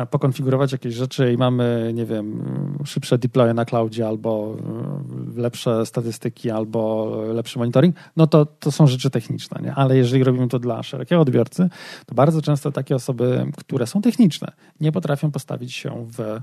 pokonfigurować 0.09 0.71
jakieś 0.71 0.93
rzeczy 0.93 1.33
i 1.33 1.37
mamy, 1.37 1.91
nie 1.93 2.05
wiem, 2.05 2.43
szybsze 2.85 3.17
deploye 3.17 3.53
na 3.53 3.65
cloudzie 3.65 4.07
albo 4.07 4.57
y, 5.37 5.41
lepsze 5.41 5.85
statystyki, 5.85 6.51
albo 6.51 7.11
lepszy 7.33 7.59
monitoring, 7.59 7.95
no 8.15 8.27
to, 8.27 8.45
to 8.45 8.71
są 8.71 8.87
rzeczy 8.87 9.09
techniczne, 9.09 9.61
nie? 9.63 9.75
Ale 9.75 9.97
jeżeli 9.97 10.23
robimy 10.23 10.47
to 10.47 10.59
dla 10.59 10.83
szerokiego 10.83 11.21
odbiorcy, 11.21 11.69
to 12.05 12.15
bardzo 12.15 12.41
często 12.41 12.71
takie 12.71 12.95
osoby, 12.95 13.45
które 13.57 13.87
są 13.87 14.01
techniczne, 14.01 14.51
nie 14.79 14.91
potrafią 14.91 15.31
postawić 15.31 15.73
się 15.73 16.07
w 16.17 16.39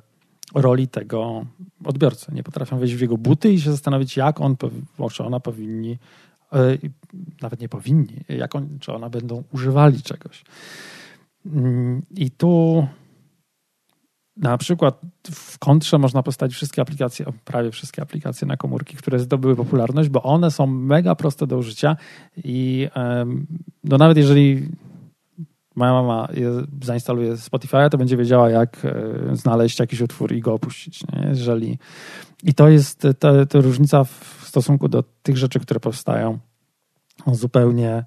roli 0.54 0.88
tego 0.88 1.46
odbiorcy. 1.84 2.34
Nie 2.34 2.42
potrafią 2.42 2.78
wejść 2.78 2.94
w 2.94 3.00
jego 3.00 3.18
buty 3.18 3.52
i 3.52 3.60
się 3.60 3.70
zastanowić, 3.70 4.16
jak 4.16 4.40
on 4.40 4.56
czy 5.12 5.24
ona 5.24 5.40
powinni, 5.40 5.98
e, 6.52 6.78
nawet 7.42 7.60
nie 7.60 7.68
powinni, 7.68 8.16
jak 8.28 8.54
on, 8.54 8.78
czy 8.80 8.92
ona 8.92 9.10
będą 9.10 9.42
używali 9.52 10.02
czegoś. 10.02 10.44
Mm, 11.46 12.02
I 12.16 12.30
tu 12.30 12.86
na 14.36 14.58
przykład 14.58 15.00
w 15.30 15.58
kontrze 15.58 15.98
można 15.98 16.22
postawić 16.22 16.56
wszystkie 16.56 16.82
aplikacje, 16.82 17.26
prawie 17.44 17.70
wszystkie 17.70 18.02
aplikacje 18.02 18.46
na 18.48 18.56
komórki, 18.56 18.96
które 18.96 19.18
zdobyły 19.18 19.56
popularność, 19.56 20.08
bo 20.08 20.22
one 20.22 20.50
są 20.50 20.66
mega 20.66 21.14
proste 21.14 21.46
do 21.46 21.58
użycia 21.58 21.96
i 22.36 22.88
no 23.84 23.98
nawet 23.98 24.16
jeżeli 24.16 24.68
moja 25.76 25.92
mama 25.92 26.28
zainstaluje 26.82 27.36
Spotify, 27.36 27.90
to 27.90 27.98
będzie 27.98 28.16
wiedziała, 28.16 28.50
jak 28.50 28.84
e, 28.84 29.36
znaleźć 29.36 29.78
jakiś 29.78 30.00
utwór 30.00 30.32
i 30.32 30.40
go 30.40 30.54
opuścić. 30.54 31.02
Nie? 31.06 31.28
Jeżeli... 31.28 31.78
I 32.42 32.54
to 32.54 32.68
jest 32.68 33.02
ta, 33.18 33.46
ta 33.46 33.60
różnica 33.60 34.04
w 34.04 34.40
stosunku 34.44 34.88
do 34.88 35.04
tych 35.22 35.36
rzeczy, 35.36 35.60
które 35.60 35.80
powstają 35.80 36.38
zupełnie, 37.26 38.04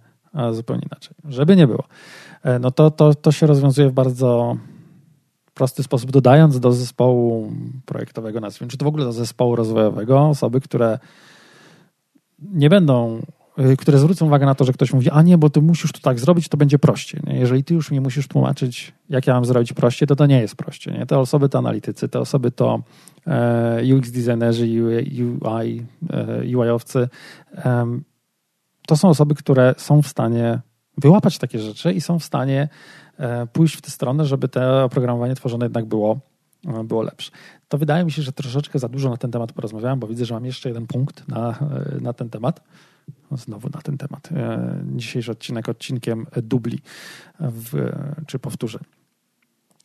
zupełnie 0.51 0.83
inaczej. 0.91 1.15
Żeby 1.25 1.55
nie 1.55 1.67
było. 1.67 1.83
E, 2.43 2.59
no 2.59 2.71
to, 2.71 2.91
to, 2.91 3.15
to 3.15 3.31
się 3.31 3.47
rozwiązuje 3.47 3.89
w 3.89 3.93
bardzo 3.93 4.57
prosty 5.57 5.83
sposób, 5.83 6.11
dodając 6.11 6.59
do 6.59 6.71
zespołu 6.73 7.51
projektowego, 7.85 8.39
nazwijmy, 8.39 8.71
czy 8.71 8.77
to 8.77 8.85
w 8.85 8.87
ogóle 8.87 9.05
do 9.05 9.11
zespołu 9.11 9.55
rozwojowego, 9.55 10.19
osoby, 10.19 10.61
które 10.61 10.99
nie 12.39 12.69
będą 12.69 13.21
Y, 13.59 13.77
które 13.77 13.97
zwrócą 13.97 14.25
uwagę 14.25 14.45
na 14.45 14.55
to, 14.55 14.65
że 14.65 14.73
ktoś 14.73 14.93
mówi, 14.93 15.09
a 15.09 15.21
nie, 15.21 15.37
bo 15.37 15.49
ty 15.49 15.61
musisz 15.61 15.91
to 15.91 15.99
tak 15.99 16.19
zrobić, 16.19 16.47
to 16.49 16.57
będzie 16.57 16.79
prościej. 16.79 17.21
Nie? 17.27 17.39
Jeżeli 17.39 17.63
ty 17.63 17.73
już 17.73 17.91
mi 17.91 17.99
musisz 17.99 18.27
tłumaczyć, 18.27 18.93
jak 19.09 19.27
ja 19.27 19.33
mam 19.33 19.45
zrobić 19.45 19.73
prościej, 19.73 20.07
to 20.07 20.15
to 20.15 20.25
nie 20.25 20.41
jest 20.41 20.55
prościej. 20.55 20.93
Nie? 20.93 21.05
Te 21.05 21.19
osoby 21.19 21.49
to 21.49 21.57
analitycy, 21.57 22.09
te 22.09 22.19
osoby 22.19 22.51
to 22.51 22.81
e, 23.27 23.95
UX 23.95 24.11
designerzy, 24.11 24.65
UI, 24.65 25.85
e, 26.09 26.57
UI-owcy. 26.57 27.09
To 28.87 28.97
są 28.97 29.09
osoby, 29.09 29.35
które 29.35 29.75
są 29.77 30.01
w 30.01 30.07
stanie 30.07 30.59
wyłapać 30.97 31.37
takie 31.37 31.59
rzeczy 31.59 31.93
i 31.93 32.01
są 32.01 32.19
w 32.19 32.23
stanie 32.23 32.69
pójść 33.53 33.75
w 33.75 33.81
tę 33.81 33.91
stronę, 33.91 34.25
żeby 34.25 34.47
to 34.47 34.83
oprogramowanie 34.83 35.35
tworzone 35.35 35.65
jednak 35.65 35.85
było 35.85 36.19
e, 36.67 36.83
było 36.83 37.01
lepsze. 37.01 37.31
To 37.67 37.77
wydaje 37.77 38.05
mi 38.05 38.11
się, 38.11 38.21
że 38.21 38.31
troszeczkę 38.31 38.79
za 38.79 38.89
dużo 38.89 39.09
na 39.09 39.17
ten 39.17 39.31
temat 39.31 39.51
porozmawiałem, 39.51 39.99
bo 39.99 40.07
widzę, 40.07 40.25
że 40.25 40.33
mam 40.33 40.45
jeszcze 40.45 40.69
jeden 40.69 40.87
punkt 40.87 41.27
na, 41.27 41.59
e, 41.59 42.01
na 42.01 42.13
ten 42.13 42.29
temat. 42.29 42.63
Znowu 43.31 43.69
na 43.69 43.81
ten 43.81 43.97
temat. 43.97 44.29
E, 44.31 44.81
dzisiejszy 44.95 45.31
odcinek 45.31 45.69
odcinkiem 45.69 46.27
dubli 46.43 46.79
w, 47.39 47.91
czy 48.27 48.39
powtórzeń. 48.39 48.81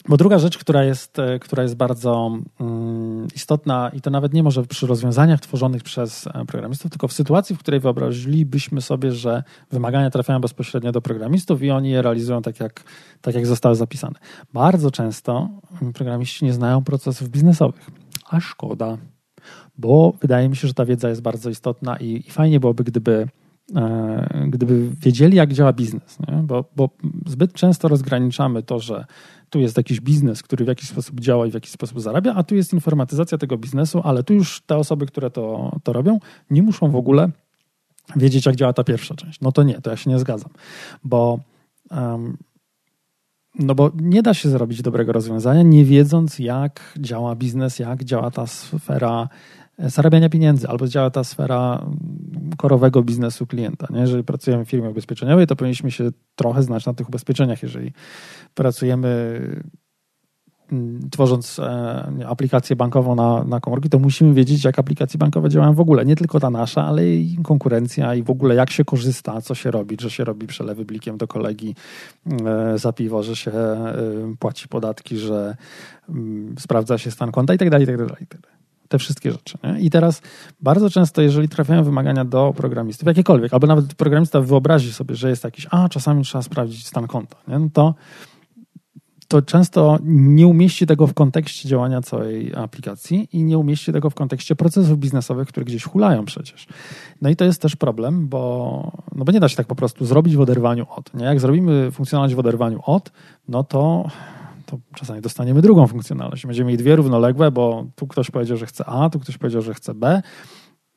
Bo 0.08 0.16
druga 0.16 0.38
rzecz, 0.38 0.58
która 0.58 0.84
jest, 0.84 1.18
e, 1.18 1.38
która 1.38 1.62
jest 1.62 1.76
bardzo 1.76 2.38
mm, 2.60 3.26
istotna 3.34 3.90
i 3.94 4.00
to 4.00 4.10
nawet 4.10 4.32
nie 4.32 4.42
może 4.42 4.62
przy 4.62 4.86
rozwiązaniach 4.86 5.40
tworzonych 5.40 5.82
przez 5.82 6.26
e, 6.26 6.44
programistów, 6.44 6.90
tylko 6.90 7.08
w 7.08 7.12
sytuacji, 7.12 7.56
w 7.56 7.58
której 7.58 7.80
wyobrazilibyśmy 7.80 8.80
sobie, 8.80 9.12
że 9.12 9.42
wymagania 9.70 10.10
trafiają 10.10 10.40
bezpośrednio 10.40 10.92
do 10.92 11.00
programistów 11.00 11.62
i 11.62 11.70
oni 11.70 11.90
je 11.90 12.02
realizują 12.02 12.42
tak, 12.42 12.60
jak, 12.60 12.84
tak 13.20 13.34
jak 13.34 13.46
zostały 13.46 13.74
zapisane. 13.74 14.18
Bardzo 14.52 14.90
często 14.90 15.48
programiści 15.94 16.44
nie 16.44 16.52
znają 16.52 16.84
procesów 16.84 17.28
biznesowych, 17.28 17.90
a 18.30 18.40
szkoda 18.40 18.98
bo 19.78 20.12
wydaje 20.20 20.48
mi 20.48 20.56
się, 20.56 20.68
że 20.68 20.74
ta 20.74 20.84
wiedza 20.84 21.08
jest 21.08 21.22
bardzo 21.22 21.50
istotna 21.50 21.96
i, 21.96 22.24
i 22.26 22.30
fajnie 22.30 22.60
byłoby, 22.60 22.84
gdyby, 22.84 23.28
gdyby 24.46 24.90
wiedzieli, 25.00 25.36
jak 25.36 25.52
działa 25.52 25.72
biznes. 25.72 26.18
Nie? 26.28 26.34
Bo, 26.42 26.64
bo 26.76 26.90
zbyt 27.26 27.52
często 27.52 27.88
rozgraniczamy 27.88 28.62
to, 28.62 28.78
że 28.78 29.04
tu 29.50 29.60
jest 29.60 29.76
jakiś 29.76 30.00
biznes, 30.00 30.42
który 30.42 30.64
w 30.64 30.68
jakiś 30.68 30.88
sposób 30.88 31.20
działa 31.20 31.46
i 31.46 31.50
w 31.50 31.54
jakiś 31.54 31.70
sposób 31.70 32.00
zarabia, 32.00 32.34
a 32.34 32.42
tu 32.42 32.54
jest 32.54 32.72
informatyzacja 32.72 33.38
tego 33.38 33.58
biznesu, 33.58 34.00
ale 34.04 34.22
tu 34.22 34.34
już 34.34 34.60
te 34.60 34.76
osoby, 34.76 35.06
które 35.06 35.30
to, 35.30 35.76
to 35.82 35.92
robią, 35.92 36.18
nie 36.50 36.62
muszą 36.62 36.90
w 36.90 36.96
ogóle 36.96 37.30
wiedzieć, 38.16 38.46
jak 38.46 38.56
działa 38.56 38.72
ta 38.72 38.84
pierwsza 38.84 39.14
część. 39.14 39.40
No 39.40 39.52
to 39.52 39.62
nie, 39.62 39.80
to 39.80 39.90
ja 39.90 39.96
się 39.96 40.10
nie 40.10 40.18
zgadzam, 40.18 40.50
bo 41.04 41.40
um, 41.90 42.36
no 43.58 43.74
bo 43.74 43.90
nie 43.94 44.22
da 44.22 44.34
się 44.34 44.48
zrobić 44.48 44.82
dobrego 44.82 45.12
rozwiązania, 45.12 45.62
nie 45.62 45.84
wiedząc, 45.84 46.38
jak 46.38 46.94
działa 46.98 47.34
biznes, 47.34 47.78
jak 47.78 48.04
działa 48.04 48.30
ta 48.30 48.46
sfera 48.46 49.28
zarabiania 49.82 50.28
pieniędzy, 50.28 50.68
albo 50.68 50.88
działa 50.88 51.10
ta 51.10 51.24
sfera 51.24 51.86
korowego 52.56 53.02
biznesu 53.02 53.46
klienta. 53.46 53.86
Nie? 53.90 54.00
Jeżeli 54.00 54.24
pracujemy 54.24 54.64
w 54.64 54.68
firmie 54.68 54.90
ubezpieczeniowej, 54.90 55.46
to 55.46 55.56
powinniśmy 55.56 55.90
się 55.90 56.10
trochę 56.36 56.62
znać 56.62 56.86
na 56.86 56.94
tych 56.94 57.08
ubezpieczeniach. 57.08 57.62
Jeżeli 57.62 57.92
pracujemy 58.54 59.40
mm, 60.72 61.10
tworząc 61.10 61.58
e, 61.58 62.26
aplikację 62.26 62.76
bankową 62.76 63.14
na, 63.14 63.44
na 63.44 63.60
komórki, 63.60 63.88
to 63.88 63.98
musimy 63.98 64.34
wiedzieć, 64.34 64.64
jak 64.64 64.78
aplikacje 64.78 65.18
bankowe 65.18 65.48
działają 65.48 65.74
w 65.74 65.80
ogóle. 65.80 66.04
Nie 66.04 66.16
tylko 66.16 66.40
ta 66.40 66.50
nasza, 66.50 66.84
ale 66.84 67.08
i 67.08 67.38
konkurencja 67.42 68.14
i 68.14 68.22
w 68.22 68.30
ogóle 68.30 68.54
jak 68.54 68.70
się 68.70 68.84
korzysta, 68.84 69.40
co 69.40 69.54
się 69.54 69.70
robi, 69.70 69.96
że 70.00 70.10
się 70.10 70.24
robi 70.24 70.46
przelewy 70.46 70.84
blikiem 70.84 71.18
do 71.18 71.28
kolegi 71.28 71.74
e, 72.46 72.78
za 72.78 72.92
piwo, 72.92 73.22
że 73.22 73.36
się 73.36 73.50
e, 73.50 73.94
płaci 74.38 74.68
podatki, 74.68 75.18
że 75.18 75.56
mm, 76.08 76.54
sprawdza 76.58 76.98
się 76.98 77.10
stan 77.10 77.32
konta 77.32 77.54
i 77.54 77.58
tak 77.58 77.70
dalej, 77.70 77.86
te 78.92 78.98
wszystkie 78.98 79.32
rzeczy. 79.32 79.58
Nie? 79.64 79.80
I 79.80 79.90
teraz 79.90 80.22
bardzo 80.60 80.90
często, 80.90 81.22
jeżeli 81.22 81.48
trafiają 81.48 81.84
wymagania 81.84 82.24
do 82.24 82.52
programistów, 82.56 83.06
jakiekolwiek, 83.06 83.54
albo 83.54 83.66
nawet 83.66 83.94
programista 83.94 84.40
wyobrazi 84.40 84.92
sobie, 84.92 85.14
że 85.14 85.30
jest 85.30 85.44
jakiś, 85.44 85.66
a 85.70 85.88
czasami 85.88 86.24
trzeba 86.24 86.42
sprawdzić 86.42 86.86
stan 86.86 87.06
konta, 87.06 87.36
nie? 87.48 87.58
No 87.58 87.68
to, 87.72 87.94
to 89.28 89.42
często 89.42 89.98
nie 90.02 90.46
umieści 90.46 90.86
tego 90.86 91.06
w 91.06 91.14
kontekście 91.14 91.68
działania 91.68 92.02
całej 92.02 92.54
aplikacji 92.54 93.28
i 93.32 93.44
nie 93.44 93.58
umieści 93.58 93.92
tego 93.92 94.10
w 94.10 94.14
kontekście 94.14 94.56
procesów 94.56 94.98
biznesowych, 94.98 95.48
które 95.48 95.64
gdzieś 95.64 95.84
hulają 95.84 96.24
przecież. 96.24 96.66
No 97.22 97.30
i 97.30 97.36
to 97.36 97.44
jest 97.44 97.62
też 97.62 97.76
problem, 97.76 98.28
bo, 98.28 98.92
no 99.14 99.24
bo 99.24 99.32
nie 99.32 99.40
da 99.40 99.48
się 99.48 99.56
tak 99.56 99.66
po 99.66 99.74
prostu 99.74 100.06
zrobić 100.06 100.36
w 100.36 100.40
oderwaniu 100.40 100.86
od. 100.96 101.14
Nie? 101.14 101.24
Jak 101.24 101.40
zrobimy 101.40 101.90
funkcjonalność 101.90 102.34
w 102.34 102.38
oderwaniu 102.38 102.80
od, 102.86 103.12
no 103.48 103.64
to 103.64 104.10
to 104.72 104.78
czasami 104.94 105.20
dostaniemy 105.20 105.62
drugą 105.62 105.86
funkcjonalność. 105.86 106.46
Będziemy 106.46 106.68
mieli 106.68 106.78
dwie 106.78 106.96
równoległe, 106.96 107.50
bo 107.50 107.86
tu 107.96 108.06
ktoś 108.06 108.30
powiedział, 108.30 108.56
że 108.56 108.66
chce 108.66 108.84
A, 108.86 109.10
tu 109.10 109.20
ktoś 109.20 109.38
powiedział, 109.38 109.62
że 109.62 109.74
chce 109.74 109.94
B, 109.94 110.22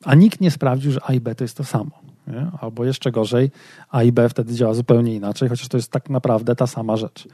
a 0.04 0.14
nikt 0.14 0.40
nie 0.40 0.50
sprawdził, 0.50 0.92
że 0.92 1.00
A 1.04 1.12
i 1.12 1.20
B 1.20 1.34
to 1.34 1.44
jest 1.44 1.56
to 1.56 1.64
samo. 1.64 1.90
Nie? 2.26 2.50
Albo 2.60 2.84
jeszcze 2.84 3.12
gorzej, 3.12 3.50
A 3.90 4.02
i 4.02 4.12
B 4.12 4.28
wtedy 4.28 4.54
działa 4.54 4.74
zupełnie 4.74 5.14
inaczej, 5.14 5.48
chociaż 5.48 5.68
to 5.68 5.76
jest 5.76 5.90
tak 5.90 6.10
naprawdę 6.10 6.56
ta 6.56 6.66
sama 6.66 6.96
rzecz. 6.96 7.28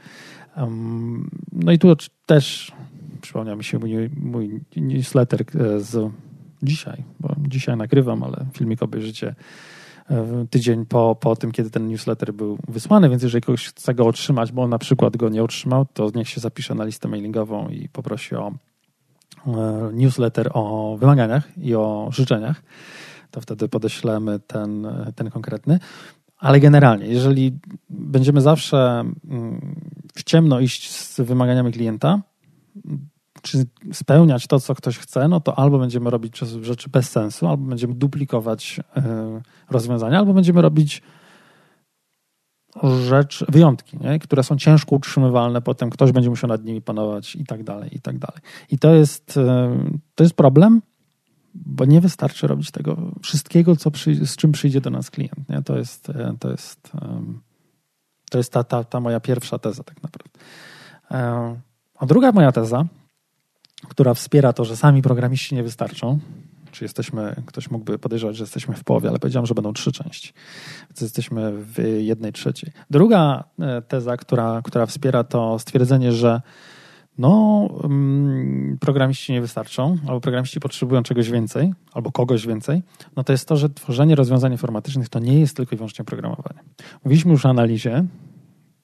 no 1.51 1.71
i 1.71 1.79
tu 1.79 1.95
też 2.25 2.71
przypomniał 3.21 3.57
mi 3.57 3.63
się 3.63 3.79
mój, 3.79 4.09
mój 4.15 4.61
newsletter 4.75 5.41
e, 5.41 5.79
z 5.79 6.11
dzisiaj, 6.63 7.03
bo 7.19 7.35
dzisiaj 7.37 7.77
nagrywam, 7.77 8.23
ale 8.23 8.45
filmik 8.53 8.83
obejrzycie 8.83 9.35
tydzień 10.49 10.85
po, 10.85 11.17
po 11.19 11.35
tym, 11.35 11.51
kiedy 11.51 11.69
ten 11.69 11.87
newsletter 11.87 12.33
był 12.33 12.57
wysłany, 12.67 13.09
więc 13.09 13.23
jeżeli 13.23 13.41
ktoś 13.41 13.67
chce 13.67 13.93
go 13.93 14.07
otrzymać, 14.07 14.51
bo 14.51 14.63
on 14.63 14.69
na 14.69 14.79
przykład 14.79 15.17
go 15.17 15.29
nie 15.29 15.43
otrzymał, 15.43 15.85
to 15.93 16.11
niech 16.15 16.29
się 16.29 16.41
zapisze 16.41 16.75
na 16.75 16.83
listę 16.85 17.07
mailingową 17.07 17.69
i 17.69 17.89
poprosi 17.89 18.35
o 18.35 18.53
e, 19.47 19.89
newsletter 19.93 20.49
o 20.53 20.97
wymaganiach 20.99 21.57
i 21.57 21.75
o 21.75 22.09
życzeniach. 22.11 22.63
to 23.31 23.41
wtedy 23.41 23.69
podeślemy 23.69 24.39
ten, 24.39 24.87
ten 25.15 25.29
konkretny. 25.29 25.79
Ale 26.37 26.59
generalnie, 26.59 27.07
jeżeli 27.07 27.59
będziemy 27.89 28.41
zawsze 28.41 29.03
mm, 29.29 29.75
w 30.15 30.23
ciemno 30.23 30.59
iść 30.59 30.91
z 30.91 31.21
wymaganiami 31.21 31.71
klienta, 31.71 32.21
czy 33.43 33.65
spełniać 33.93 34.47
to, 34.47 34.59
co 34.59 34.75
ktoś 34.75 34.97
chce, 34.97 35.27
no 35.27 35.39
to 35.39 35.59
albo 35.59 35.79
będziemy 35.79 36.09
robić 36.09 36.39
rzeczy 36.61 36.89
bez 36.89 37.09
sensu, 37.09 37.47
albo 37.47 37.65
będziemy 37.65 37.93
duplikować 37.93 38.79
e, 38.95 39.41
rozwiązania, 39.69 40.19
albo 40.19 40.33
będziemy 40.33 40.61
robić 40.61 41.01
rzecz, 42.83 43.45
wyjątki, 43.49 43.97
nie? 43.97 44.19
które 44.19 44.43
są 44.43 44.57
ciężko 44.57 44.95
utrzymywalne, 44.95 45.61
potem 45.61 45.89
ktoś 45.89 46.11
będzie 46.11 46.29
musiał 46.29 46.47
nad 46.47 46.63
nimi 46.63 46.81
panować 46.81 47.35
i 47.35 47.45
tak 47.45 47.63
dalej, 47.63 47.95
i 47.95 48.01
tak 48.01 48.17
dalej. 48.17 48.41
I 48.69 48.79
to 48.79 48.93
jest, 48.95 49.37
e, 49.37 49.77
to 50.15 50.23
jest 50.23 50.35
problem, 50.35 50.81
bo 51.53 51.85
nie 51.85 52.01
wystarczy 52.01 52.47
robić 52.47 52.71
tego 52.71 52.97
wszystkiego, 53.21 53.75
co 53.75 53.91
przy, 53.91 54.25
z 54.25 54.35
czym 54.35 54.51
przyjdzie 54.51 54.81
do 54.81 54.89
nas 54.89 55.11
klient. 55.11 55.49
Nie? 55.49 55.61
To 55.61 55.77
jest, 55.77 56.09
e, 56.09 56.35
to 56.39 56.51
jest, 56.51 56.91
to 58.29 58.37
jest 58.37 58.51
ta, 58.51 58.63
ta, 58.63 58.83
ta 58.83 58.99
moja 58.99 59.19
pierwsza 59.19 59.59
teza 59.59 59.83
tak 59.83 60.03
naprawdę. 60.03 60.39
A 61.99 62.05
druga 62.05 62.31
moja 62.31 62.51
teza 62.51 62.85
która 63.89 64.13
wspiera 64.13 64.53
to, 64.53 64.65
że 64.65 64.77
sami 64.77 65.01
programiści 65.01 65.55
nie 65.55 65.63
wystarczą. 65.63 66.19
Czy 66.71 66.85
jesteśmy, 66.85 67.35
ktoś 67.45 67.71
mógłby 67.71 67.99
podejrzewać, 67.99 68.35
że 68.35 68.43
jesteśmy 68.43 68.75
w 68.75 68.83
połowie, 68.83 69.09
ale 69.09 69.19
powiedziałem, 69.19 69.45
że 69.45 69.53
będą 69.53 69.73
trzy 69.73 69.91
części. 69.91 70.33
Więc 70.89 71.01
jesteśmy 71.01 71.51
w 71.55 71.97
jednej 71.99 72.33
trzeciej. 72.33 72.71
Druga 72.89 73.43
e, 73.59 73.81
teza, 73.81 74.17
która, 74.17 74.61
która 74.63 74.85
wspiera 74.85 75.23
to 75.23 75.59
stwierdzenie, 75.59 76.11
że 76.11 76.41
no, 77.17 77.69
mm, 77.83 78.77
programiści 78.79 79.31
nie 79.33 79.41
wystarczą, 79.41 79.97
albo 80.07 80.21
programiści 80.21 80.59
potrzebują 80.59 81.03
czegoś 81.03 81.31
więcej, 81.31 81.73
albo 81.93 82.11
kogoś 82.11 82.47
więcej, 82.47 82.83
no 83.15 83.23
to 83.23 83.33
jest 83.33 83.47
to, 83.47 83.57
że 83.57 83.69
tworzenie 83.69 84.15
rozwiązań 84.15 84.51
informatycznych 84.51 85.09
to 85.09 85.19
nie 85.19 85.39
jest 85.39 85.57
tylko 85.57 85.75
i 85.75 85.77
wyłącznie 85.77 86.05
programowanie. 86.05 86.59
Mówiliśmy 87.03 87.31
już 87.31 87.45
o 87.45 87.49
analizie, 87.49 88.05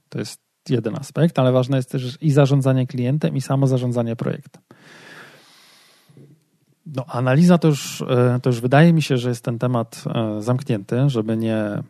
to 0.10 0.20
jest 0.20 0.49
jeden 0.70 0.96
aspekt, 0.96 1.40
ale 1.40 1.52
ważne 1.52 1.78
jest 1.78 1.92
też 1.92 2.18
i 2.22 2.32
zarządzanie 2.32 2.88
klientem, 2.88 3.36
i 3.36 3.42
samo 3.42 3.68
zarządzanie 3.68 4.16
projektem. 4.16 4.62
No, 6.96 7.06
analiza 7.08 7.58
to 7.58 7.68
już, 7.68 8.02
e, 8.02 8.40
to 8.42 8.50
już 8.50 8.62
wydaje 8.62 8.94
mi 8.94 9.02
się, 9.02 9.18
że 9.18 9.30
jest 9.30 9.46
ten 9.46 9.60
temat 9.60 10.04
e, 10.16 10.42
zamknięty, 10.42 11.10
żeby 11.10 11.38
nie 11.38 11.84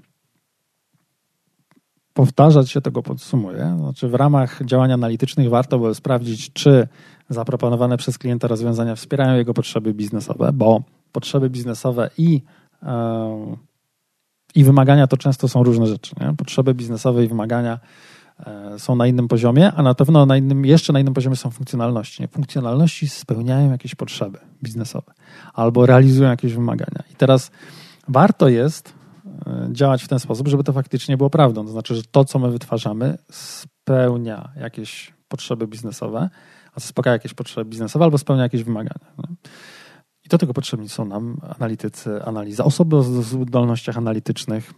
powtarzać 2.13 2.71
się, 2.71 2.81
tego 2.81 3.03
podsumuję. 3.03 3.75
Znaczy, 3.79 4.07
w 4.07 4.13
ramach 4.13 4.65
działań 4.65 4.91
analitycznych 4.91 5.49
warto 5.49 5.79
by 5.79 5.95
sprawdzić, 5.95 6.53
czy 6.53 6.87
zaproponowane 7.29 7.97
przez 7.97 8.17
klienta 8.17 8.47
rozwiązania 8.47 8.95
wspierają 8.95 9.37
jego 9.37 9.53
potrzeby 9.53 9.93
biznesowe, 9.93 10.51
bo 10.53 10.83
potrzeby 11.11 11.49
biznesowe 11.49 12.09
i, 12.17 12.41
e, 12.83 13.55
i 14.55 14.63
wymagania 14.63 15.07
to 15.07 15.17
często 15.17 15.47
są 15.47 15.63
różne 15.63 15.87
rzeczy. 15.87 16.15
Nie? 16.21 16.35
Potrzeby 16.35 16.73
biznesowe 16.73 17.23
i 17.23 17.27
wymagania 17.27 17.79
są 18.77 18.95
na 18.95 19.07
innym 19.07 19.27
poziomie, 19.27 19.71
a 19.71 19.83
na 19.83 19.95
pewno 19.95 20.25
na 20.25 20.37
innym, 20.37 20.65
jeszcze 20.65 20.93
na 20.93 20.99
innym 20.99 21.13
poziomie 21.13 21.35
są 21.35 21.49
funkcjonalności. 21.49 22.21
Nie? 22.21 22.27
Funkcjonalności 22.27 23.09
spełniają 23.09 23.71
jakieś 23.71 23.95
potrzeby 23.95 24.39
biznesowe 24.63 25.13
albo 25.53 25.85
realizują 25.85 26.29
jakieś 26.29 26.53
wymagania. 26.53 27.03
I 27.11 27.15
teraz 27.15 27.51
warto 28.07 28.49
jest 28.49 28.93
e, 29.47 29.69
działać 29.71 30.03
w 30.03 30.07
ten 30.07 30.19
sposób, 30.19 30.47
żeby 30.47 30.63
to 30.63 30.73
faktycznie 30.73 31.17
było 31.17 31.29
prawdą. 31.29 31.65
To 31.65 31.71
znaczy, 31.71 31.95
że 31.95 32.03
to, 32.11 32.25
co 32.25 32.39
my 32.39 32.51
wytwarzamy, 32.51 33.17
spełnia 33.31 34.49
jakieś 34.55 35.13
potrzeby 35.27 35.67
biznesowe, 35.67 36.29
a 36.73 36.79
zaspokaja 36.79 37.13
jakieś 37.13 37.33
potrzeby 37.33 37.69
biznesowe 37.69 38.05
albo 38.05 38.17
spełnia 38.17 38.43
jakieś 38.43 38.63
wymagania. 38.63 39.05
Nie? 39.17 39.35
I 40.25 40.29
do 40.29 40.37
tego 40.37 40.53
potrzebni 40.53 40.89
są 40.89 41.05
nam 41.05 41.41
analitycy, 41.59 42.23
analiza, 42.23 42.63
osoby 42.63 42.95
o 42.95 43.03
zdolnościach 43.03 43.97
analitycznych, 43.97 44.73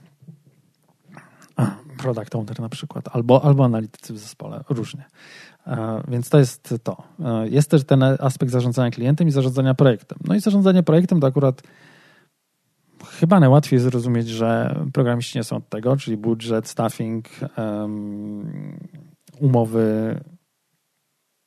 product 2.02 2.36
owner 2.36 2.60
na 2.60 2.70
przykład, 2.70 3.06
albo, 3.12 3.46
albo 3.46 3.66
analitycy 3.66 4.14
w 4.14 4.18
zespole, 4.18 4.64
różnie. 4.70 5.06
E, 5.68 6.04
więc 6.08 6.30
to 6.30 6.40
jest 6.40 6.76
to. 6.84 7.04
E, 7.20 7.48
jest 7.48 7.72
też 7.72 7.84
ten 7.84 8.04
aspekt 8.04 8.52
zarządzania 8.52 8.92
klientem 8.92 9.28
i 9.28 9.32
zarządzania 9.32 9.74
projektem. 9.74 10.20
No 10.26 10.36
i 10.36 10.40
zarządzanie 10.40 10.84
projektem 10.84 11.20
to 11.20 11.28
akurat 11.28 11.62
chyba 13.06 13.40
najłatwiej 13.40 13.80
zrozumieć, 13.80 14.28
że 14.28 14.80
programiści 14.94 15.38
nie 15.38 15.44
są 15.44 15.56
od 15.56 15.70
tego, 15.70 15.98
czyli 15.98 16.18
budżet, 16.18 16.68
staffing, 16.68 17.30
um, 17.58 18.80
umowy, 19.40 20.20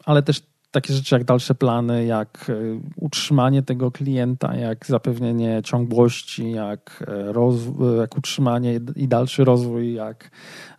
ale 0.04 0.22
też 0.22 0.42
takie 0.74 0.94
rzeczy 0.94 1.14
jak 1.14 1.24
dalsze 1.24 1.54
plany, 1.54 2.06
jak 2.06 2.46
e, 2.50 2.54
utrzymanie 2.96 3.62
tego 3.62 3.90
klienta, 3.90 4.56
jak 4.56 4.86
zapewnienie 4.86 5.60
ciągłości, 5.64 6.50
jak, 6.50 7.04
e, 7.08 7.32
rozwój, 7.32 7.96
jak 7.96 8.16
utrzymanie 8.16 8.80
i 8.96 9.08
dalszy 9.08 9.44
rozwój, 9.44 9.94
jak 9.94 10.30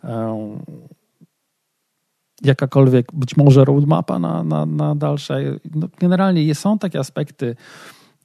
um, 0.04 0.62
jakakolwiek 2.42 3.06
być 3.12 3.36
może 3.36 3.64
roadmapa 3.64 4.18
na, 4.18 4.44
na, 4.44 4.66
na 4.66 4.94
dalsze. 4.94 5.42
No, 5.74 5.88
generalnie 5.98 6.54
są 6.54 6.78
takie 6.78 6.98
aspekty 6.98 7.56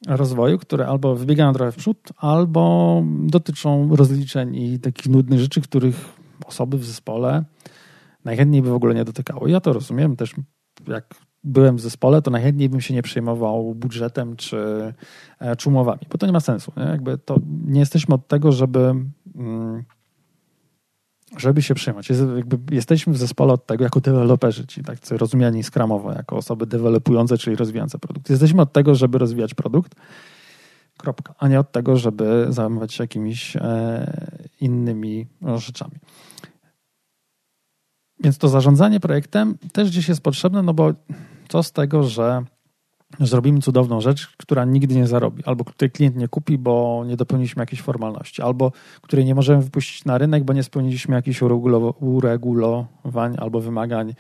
rozwoju, 0.08 0.58
które 0.58 0.88
albo 0.88 1.16
wybiegają 1.16 1.54
trochę 1.54 1.72
w 1.72 1.76
przód, 1.76 1.98
albo 2.18 3.04
dotyczą 3.24 3.96
rozliczeń 3.96 4.56
i 4.56 4.80
takich 4.80 5.12
nudnych 5.12 5.40
rzeczy, 5.40 5.62
których 5.62 5.96
osoby 6.46 6.78
w 6.78 6.86
zespole 6.86 7.44
najchętniej 8.26 8.62
by 8.62 8.70
w 8.70 8.74
ogóle 8.74 8.96
nie 8.96 9.06
dotykały. 9.06 9.52
Ja 9.52 9.60
to 9.60 9.74
rozumiem 9.74 10.16
też, 10.16 10.36
jak 10.88 11.16
byłem 11.44 11.78
w 11.78 11.82
zespole, 11.82 12.22
to 12.22 12.32
najchętniej 12.32 12.70
bym 12.70 12.82
się 12.82 12.94
nie 12.94 13.02
przejmował 13.02 13.76
budżetem 13.76 14.36
czy, 14.36 14.94
e, 15.40 15.56
czy 15.56 15.70
umowami, 15.70 16.02
bo 16.12 16.18
to 16.18 16.26
nie 16.26 16.32
ma 16.32 16.40
sensu. 16.40 16.72
Nie? 16.78 16.84
Jakby 16.84 17.18
to 17.18 17.38
nie 17.66 17.80
jesteśmy 17.80 18.16
od 18.16 18.28
tego, 18.28 18.52
żeby, 18.52 18.96
mm, 19.36 19.84
żeby 21.38 21.62
się 21.62 21.74
przejmować. 21.74 22.10
Jest, 22.10 22.24
jesteśmy 22.72 23.14
w 23.14 23.18
zespole 23.18 23.54
od 23.54 23.66
tego, 23.66 23.84
jako 23.84 24.00
deweloperzy, 24.00 24.68
czyli 24.68 24.86
tak 24.86 24.98
rozumiani 25.12 25.64
skramowo, 25.64 26.12
jako 26.12 26.38
osoby 26.38 26.66
dewelopujące, 26.66 27.38
czyli 27.38 27.56
rozwijające 27.56 28.00
produkt. 28.00 28.30
Jesteśmy 28.30 28.62
od 28.62 28.74
tego, 28.74 28.96
żeby 28.96 29.18
rozwijać 29.18 29.54
produkt, 29.54 29.96
kropka, 30.98 31.34
a 31.38 31.48
nie 31.48 31.60
od 31.60 31.72
tego, 31.72 31.98
żeby 31.98 32.46
zajmować 32.50 32.94
się 32.94 33.04
jakimiś 33.04 33.56
e, 33.56 34.42
innymi 34.60 35.28
rzeczami. 35.58 35.96
Więc 38.24 38.38
to 38.38 38.48
zarządzanie 38.48 39.00
projektem 39.00 39.58
też 39.74 39.90
gdzieś 39.90 40.10
jest 40.10 40.22
potrzebne, 40.22 40.62
no 40.62 40.74
bo 40.74 40.94
co 41.50 41.64
z 41.64 41.72
tego, 41.72 42.04
że 42.04 42.44
zrobimy 43.20 43.62
cudowną 43.62 44.02
rzecz, 44.02 44.34
która 44.38 44.66
nigdy 44.66 44.96
nie 44.96 45.08
zarobi, 45.08 45.44
albo 45.46 45.66
której 45.66 45.92
klient 45.92 46.16
nie 46.16 46.28
kupi, 46.28 46.58
bo 46.58 47.04
nie 47.08 47.18
dopełniliśmy 47.18 47.62
jakiejś 47.62 47.82
formalności, 47.82 48.42
albo 48.42 48.72
której 49.02 49.26
nie 49.26 49.36
możemy 49.36 49.64
wypuścić 49.64 50.06
na 50.06 50.18
rynek, 50.18 50.44
bo 50.44 50.54
nie 50.54 50.64
spełniliśmy 50.64 51.16
jakichś 51.16 51.42
uregulowań 52.00 53.36
albo 53.38 53.60
wymagań 53.60 54.14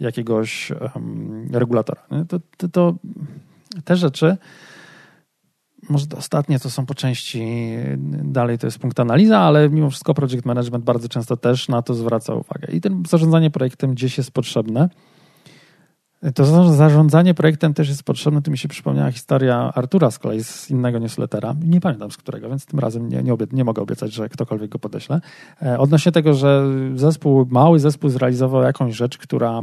jakiegoś 0.00 0.70
um, 0.70 1.48
regulatora. 1.52 2.02
To, 2.28 2.40
to, 2.56 2.68
to, 2.68 2.94
te 3.84 3.96
rzeczy 3.96 4.36
może 5.90 6.06
ostatnie 6.16 6.58
to 6.58 6.70
są 6.70 6.86
po 6.86 6.94
części, 6.94 7.42
dalej 8.24 8.58
to 8.58 8.66
jest 8.66 8.78
punkt 8.78 9.00
analiza, 9.00 9.38
ale 9.38 9.68
mimo 9.68 9.90
wszystko 9.90 10.14
project 10.14 10.44
management 10.44 10.84
bardzo 10.84 11.08
często 11.08 11.36
też 11.36 11.68
na 11.68 11.82
to 11.82 11.94
zwraca 11.94 12.34
uwagę. 12.34 12.72
I 12.72 12.80
ten 12.80 13.02
zarządzanie 13.08 13.50
projektem 13.50 13.94
gdzieś 13.94 14.18
jest 14.18 14.30
potrzebne. 14.30 14.88
To 16.34 16.72
zarządzanie 16.74 17.34
projektem 17.34 17.74
też 17.74 17.88
jest 17.88 18.02
potrzebne. 18.02 18.42
Tu 18.42 18.50
mi 18.50 18.58
się 18.58 18.68
przypomniała 18.68 19.10
historia 19.10 19.72
Artura 19.74 20.10
z 20.10 20.18
kolei 20.18 20.44
z 20.44 20.70
innego 20.70 20.98
newslettera. 20.98 21.54
Nie 21.64 21.80
pamiętam 21.80 22.10
z 22.10 22.16
którego, 22.16 22.48
więc 22.48 22.66
tym 22.66 22.78
razem 22.78 23.08
nie, 23.08 23.22
nie, 23.22 23.36
nie 23.52 23.64
mogę 23.64 23.82
obiecać, 23.82 24.12
że 24.12 24.28
ktokolwiek 24.28 24.70
go 24.70 24.78
podeśle. 24.78 25.20
E, 25.62 25.78
odnośnie 25.78 26.12
tego, 26.12 26.34
że 26.34 26.64
zespół, 26.94 27.46
mały 27.50 27.78
zespół 27.78 28.10
zrealizował 28.10 28.62
jakąś 28.62 28.96
rzecz, 28.96 29.18
która 29.18 29.60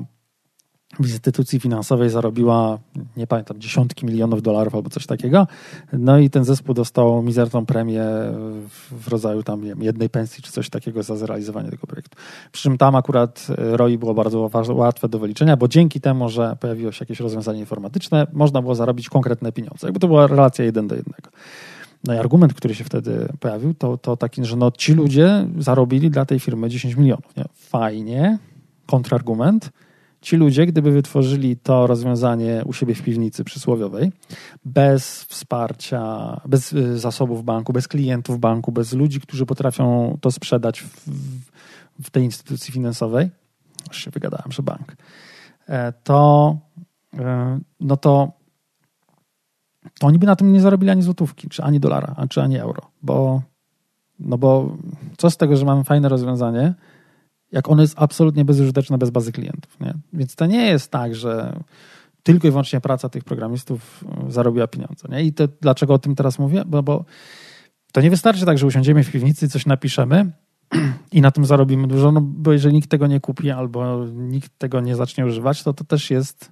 w 0.99 1.07
instytucji 1.07 1.60
finansowej 1.60 2.10
zarobiła, 2.10 2.79
nie 3.17 3.27
pamiętam, 3.27 3.60
dziesiątki 3.60 4.05
milionów 4.05 4.41
dolarów 4.41 4.75
albo 4.75 4.89
coś 4.89 5.05
takiego. 5.05 5.47
No 5.93 6.19
i 6.19 6.29
ten 6.29 6.43
zespół 6.43 6.75
dostał 6.75 7.23
mizerną 7.23 7.65
premię 7.65 8.03
w 8.91 9.07
rodzaju 9.07 9.43
tam 9.43 9.62
wiem, 9.62 9.83
jednej 9.83 10.10
pensji 10.10 10.43
czy 10.43 10.51
coś 10.51 10.69
takiego 10.69 11.03
za 11.03 11.15
zrealizowanie 11.15 11.69
tego 11.69 11.88
projektu. 11.88 12.17
Przy 12.51 12.63
czym 12.63 12.77
tam 12.77 12.95
akurat 12.95 13.47
ROI 13.57 13.97
było 13.97 14.13
bardzo 14.13 14.49
łatwe 14.69 15.10
do 15.10 15.19
wyliczenia, 15.19 15.57
bo 15.57 15.67
dzięki 15.67 16.01
temu, 16.01 16.29
że 16.29 16.57
pojawiło 16.60 16.91
się 16.91 17.03
jakieś 17.03 17.19
rozwiązanie 17.19 17.60
informatyczne, 17.60 18.27
można 18.33 18.62
było 18.62 18.75
zarobić 18.75 19.10
konkretne 19.10 19.51
pieniądze. 19.51 19.88
Jakby 19.88 19.99
to 19.99 20.07
była 20.07 20.27
relacja 20.27 20.65
jeden 20.65 20.88
do 20.88 20.95
jednego. 20.95 21.29
No 22.03 22.13
i 22.13 22.17
argument, 22.17 22.53
który 22.53 22.75
się 22.75 22.83
wtedy 22.83 23.29
pojawił, 23.39 23.73
to, 23.73 23.97
to 23.97 24.17
taki, 24.17 24.45
że 24.45 24.55
no 24.55 24.71
ci 24.71 24.93
ludzie 24.93 25.47
zarobili 25.60 26.10
dla 26.10 26.25
tej 26.25 26.39
firmy 26.39 26.69
10 26.69 26.95
milionów. 26.95 27.36
Nie? 27.38 27.45
Fajnie, 27.53 28.38
kontrargument, 28.86 29.69
Ci 30.21 30.38
ludzie, 30.38 30.65
gdyby 30.65 30.91
wytworzyli 30.91 31.58
to 31.58 31.88
rozwiązanie 31.88 32.62
u 32.65 32.73
siebie 32.73 32.95
w 32.95 33.01
piwnicy 33.01 33.43
przysłowiowej, 33.43 34.12
bez 34.65 35.23
wsparcia, 35.23 36.41
bez 36.45 36.73
y, 36.73 36.99
zasobów 36.99 37.43
banku, 37.43 37.73
bez 37.73 37.88
klientów 37.88 38.39
banku, 38.39 38.71
bez 38.71 38.93
ludzi, 38.93 39.21
którzy 39.21 39.45
potrafią 39.45 40.17
to 40.21 40.32
sprzedać 40.32 40.82
w, 40.82 41.10
w 42.03 42.10
tej 42.10 42.23
instytucji 42.23 42.73
finansowej, 42.73 43.30
już 43.88 43.97
się 43.97 44.12
wygadałem, 44.12 44.51
że 44.51 44.63
bank, 44.63 44.95
e, 45.67 45.93
to, 46.03 46.58
e, 47.13 47.60
no 47.80 47.97
to 47.97 48.38
to 49.99 50.08
oni 50.08 50.19
by 50.19 50.25
na 50.25 50.36
tym 50.36 50.53
nie 50.53 50.62
zarobili 50.62 50.91
ani 50.91 51.01
złotówki, 51.01 51.49
czy 51.49 51.63
ani 51.63 51.80
dolara, 51.80 52.15
czy 52.30 52.41
ani 52.41 52.58
euro, 52.58 52.82
bo, 53.01 53.41
no 54.19 54.38
bo 54.38 54.77
co 55.17 55.30
z 55.30 55.38
tego, 55.38 55.58
że 55.58 55.65
mamy 55.65 55.84
fajne 55.84 56.10
rozwiązanie, 56.10 56.73
jak 57.51 57.69
ono 57.69 57.81
jest 57.81 57.93
absolutnie 57.97 58.45
bezużyteczne 58.45 58.97
bez 58.97 59.10
bazy 59.10 59.31
klientów. 59.31 59.79
Nie? 59.79 59.93
Więc 60.13 60.36
to 60.36 60.45
nie 60.45 60.67
jest 60.67 60.91
tak, 60.91 61.15
że 61.15 61.60
tylko 62.23 62.47
i 62.47 62.51
wyłącznie 62.51 62.81
praca 62.81 63.10
tych 63.10 63.23
programistów 63.23 64.03
e, 64.27 64.31
zarobiła 64.31 64.67
pieniądze. 64.67 65.07
Nie? 65.10 65.23
I 65.23 65.33
to, 65.33 65.47
dlaczego 65.62 65.93
o 65.93 65.99
tym 65.99 66.15
teraz 66.15 66.39
mówię? 66.39 66.63
Bo, 66.65 66.83
bo 66.83 67.05
to 67.91 68.01
nie 68.01 68.10
wystarczy 68.10 68.45
tak, 68.45 68.57
że 68.57 68.67
usiądziemy 68.67 69.03
w 69.03 69.12
piwnicy, 69.12 69.49
coś 69.49 69.65
napiszemy 69.65 70.31
i 71.12 71.21
na 71.21 71.31
tym 71.31 71.45
zarobimy 71.45 71.88
dużo, 71.88 72.12
no 72.12 72.21
bo 72.21 72.51
jeżeli 72.51 72.75
nikt 72.75 72.89
tego 72.89 73.07
nie 73.07 73.19
kupi 73.19 73.51
albo 73.51 74.05
nikt 74.05 74.57
tego 74.57 74.81
nie 74.81 74.95
zacznie 74.95 75.25
używać, 75.25 75.63
to 75.63 75.73
to 75.73 75.83
też 75.83 76.12
jest 76.12 76.51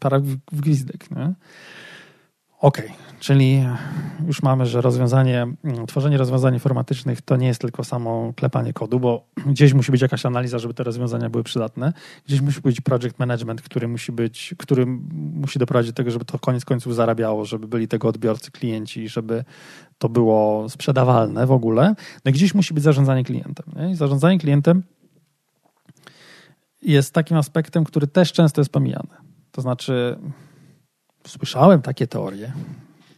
para 0.00 0.20
w 0.52 0.60
gwizdek. 0.60 1.10
Nie? 1.10 1.34
Okay. 2.62 2.90
czyli 3.20 3.64
już 4.26 4.42
mamy, 4.42 4.66
że 4.66 4.80
rozwiązanie, 4.80 5.46
mm, 5.64 5.86
tworzenie 5.86 6.18
rozwiązań 6.18 6.54
informatycznych 6.54 7.22
to 7.22 7.36
nie 7.36 7.46
jest 7.46 7.60
tylko 7.60 7.84
samo 7.84 8.32
klepanie 8.36 8.72
kodu, 8.72 9.00
bo 9.00 9.24
gdzieś 9.46 9.72
musi 9.72 9.92
być 9.92 10.02
jakaś 10.02 10.26
analiza, 10.26 10.58
żeby 10.58 10.74
te 10.74 10.84
rozwiązania 10.84 11.30
były 11.30 11.44
przydatne. 11.44 11.92
Gdzieś 12.26 12.40
musi 12.40 12.60
być 12.60 12.80
project 12.80 13.18
management, 13.18 13.62
który 13.62 13.88
musi 13.88 14.12
być, 14.12 14.54
który 14.58 14.86
musi 15.34 15.58
doprowadzić 15.58 15.92
do 15.92 15.96
tego, 15.96 16.10
żeby 16.10 16.24
to 16.24 16.38
koniec 16.38 16.64
końców 16.64 16.94
zarabiało, 16.94 17.44
żeby 17.44 17.68
byli 17.68 17.88
tego 17.88 18.08
odbiorcy, 18.08 18.50
klienci, 18.50 19.08
żeby 19.08 19.44
to 19.98 20.08
było 20.08 20.68
sprzedawalne 20.68 21.46
w 21.46 21.52
ogóle. 21.52 21.94
No 22.24 22.30
i 22.30 22.32
gdzieś 22.32 22.54
musi 22.54 22.74
być 22.74 22.84
zarządzanie 22.84 23.24
klientem. 23.24 23.66
Nie? 23.76 23.90
I 23.90 23.94
zarządzanie 23.94 24.38
klientem 24.38 24.82
jest 26.82 27.14
takim 27.14 27.36
aspektem, 27.36 27.84
który 27.84 28.06
też 28.06 28.32
często 28.32 28.60
jest 28.60 28.72
pomijany. 28.72 29.10
To 29.52 29.62
znaczy, 29.62 30.18
słyszałem 31.26 31.82
takie 31.82 32.06
teorie. 32.06 32.52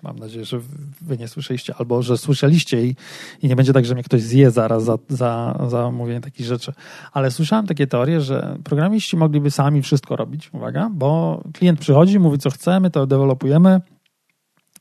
Mam 0.02 0.18
nadzieję, 0.18 0.44
że 0.44 0.60
wy 1.00 1.18
nie 1.18 1.28
słyszeliście, 1.28 1.74
albo 1.78 2.02
że 2.02 2.18
słyszeliście 2.18 2.86
i, 2.86 2.96
i 3.42 3.48
nie 3.48 3.56
będzie 3.56 3.72
tak, 3.72 3.84
że 3.84 3.94
mnie 3.94 4.02
ktoś 4.02 4.22
zje 4.22 4.50
zaraz 4.50 4.84
za, 4.84 4.98
za, 5.08 5.60
za 5.68 5.90
mówienie 5.90 6.20
takich 6.20 6.46
rzeczy. 6.46 6.72
Ale 7.12 7.30
słyszałem 7.30 7.66
takie 7.66 7.86
teorie, 7.86 8.20
że 8.20 8.58
programiści 8.64 9.16
mogliby 9.16 9.50
sami 9.50 9.82
wszystko 9.82 10.16
robić, 10.16 10.50
uwaga, 10.52 10.90
bo 10.92 11.42
klient 11.52 11.80
przychodzi, 11.80 12.18
mówi 12.18 12.38
co 12.38 12.50
chcemy, 12.50 12.90
to 12.90 13.06
dewelopujemy, 13.06 13.80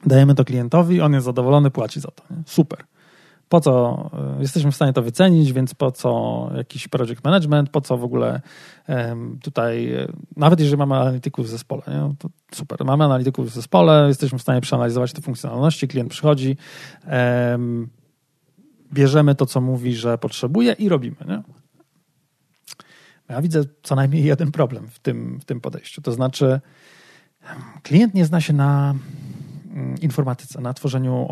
dajemy 0.06 0.36
to 0.36 0.46
klientowi, 0.46 1.02
on 1.02 1.14
jest 1.14 1.26
zadowolony, 1.26 1.72
płaci 1.72 2.00
za 2.00 2.12
to. 2.12 2.24
Nie? 2.32 2.44
Super 2.46 2.86
po 3.50 3.62
co 3.62 4.10
e, 4.38 4.42
jesteśmy 4.42 4.72
w 4.72 4.76
stanie 4.76 4.94
to 4.94 5.02
wycenić, 5.02 5.54
więc 5.54 5.74
po 5.74 5.92
co 5.92 6.50
jakiś 6.56 6.88
project 6.88 7.24
management, 7.24 7.70
po 7.70 7.82
co 7.82 7.98
w 7.98 8.04
ogóle 8.04 8.42
tutaj, 9.42 9.94
e, 9.94 10.08
nawet 10.36 10.60
jeżeli 10.60 10.78
mamy 10.78 10.96
analityków 10.96 11.46
w 11.46 11.50
zespole, 11.50 11.82
nie, 11.88 12.16
to 12.20 12.30
super, 12.54 12.86
mamy 12.86 13.04
analityków 13.04 13.52
w 13.52 13.54
zespole, 13.54 14.08
jesteśmy 14.08 14.40
w 14.40 14.42
stanie 14.42 14.62
przeanalizować 14.62 15.14
te 15.14 15.22
funkcjonalności, 15.22 15.88
klient 15.88 16.10
przychodzi, 16.10 16.58
bierzemy 18.94 19.36
to, 19.36 19.46
co 19.46 19.62
mówi, 19.62 19.96
że 19.96 20.18
potrzebuje 20.18 20.74
i 20.74 20.90
robimy. 20.90 21.16
Nie? 21.28 21.44
Ja 23.30 23.42
widzę 23.42 23.64
co 23.84 23.96
najmniej 23.96 24.24
jeden 24.24 24.52
problem 24.52 24.88
w 24.88 25.00
tym, 25.00 25.40
w 25.40 25.46
tym 25.46 25.62
podejściu, 25.62 26.02
to 26.02 26.12
znaczy 26.12 26.62
klient 27.84 28.14
nie 28.14 28.26
zna 28.26 28.42
się 28.42 28.54
na 28.54 28.96
informatyce, 30.02 30.62
na 30.62 30.74
tworzeniu 30.74 31.28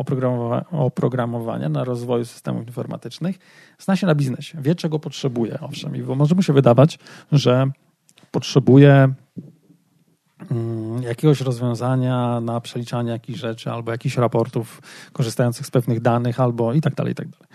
oprogramowania, 0.70 1.68
na 1.68 1.84
rozwoju 1.84 2.24
systemów 2.24 2.66
informatycznych, 2.66 3.38
zna 3.78 3.96
się 3.96 4.06
na 4.06 4.14
biznesie, 4.14 4.58
wie 4.62 4.74
czego 4.74 4.98
potrzebuje, 4.98 5.60
owszem, 5.60 5.96
i 5.96 6.02
może 6.02 6.34
mu 6.34 6.42
się 6.42 6.52
wydawać, 6.52 6.98
że 7.32 7.70
potrzebuje 8.30 9.14
mm, 10.50 11.02
jakiegoś 11.02 11.40
rozwiązania 11.40 12.40
na 12.40 12.60
przeliczanie 12.60 13.10
jakichś 13.10 13.38
rzeczy, 13.38 13.70
albo 13.70 13.92
jakichś 13.92 14.16
raportów 14.16 14.82
korzystających 15.12 15.66
z 15.66 15.70
pewnych 15.70 16.00
danych, 16.00 16.40
albo 16.40 16.72
i 16.72 16.80
tak 16.80 16.94
dalej, 16.94 17.12
i 17.12 17.14
tak 17.14 17.28
dalej. 17.28 17.48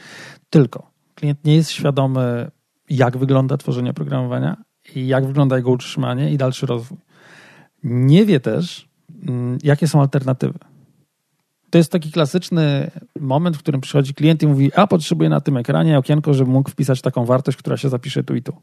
Tylko 0.50 0.92
klient 1.16 1.46
nie 1.46 1.56
jest 1.56 1.72
świadomy, 1.72 2.52
jak 2.90 3.18
wygląda 3.18 3.58
tworzenie 3.58 3.92
oprogramowania 3.92 4.58
i 4.96 5.08
jak 5.08 5.26
wygląda 5.26 5.58
jego 5.58 5.72
utrzymanie 5.72 6.32
i 6.32 6.38
dalszy 6.38 6.66
rozwój. 6.66 6.98
Nie 7.84 8.26
wie 8.26 8.40
też, 8.40 8.90
mm, 9.28 9.58
jakie 9.64 9.88
są 9.88 10.02
alternatywy 10.02 10.60
to 11.70 11.78
jest 11.78 11.92
taki 11.92 12.12
klasyczny 12.12 12.92
moment, 13.20 13.58
w 13.58 13.60
którym 13.60 13.82
przychodzi 13.82 14.14
klient 14.14 14.44
i 14.44 14.48
mówi, 14.48 14.74
a 14.74 14.88
potrzebuję 14.88 15.30
na 15.30 15.42
tym 15.42 15.58
ekranie 15.58 15.98
okienko, 15.98 16.34
żeby 16.34 16.52
mógł 16.52 16.70
wpisać 16.70 17.02
taką 17.02 17.26
wartość, 17.26 17.58
która 17.58 17.78
się 17.78 17.90
zapisze 17.90 18.24
tu 18.24 18.36
i 18.36 18.44
tu. 18.44 18.54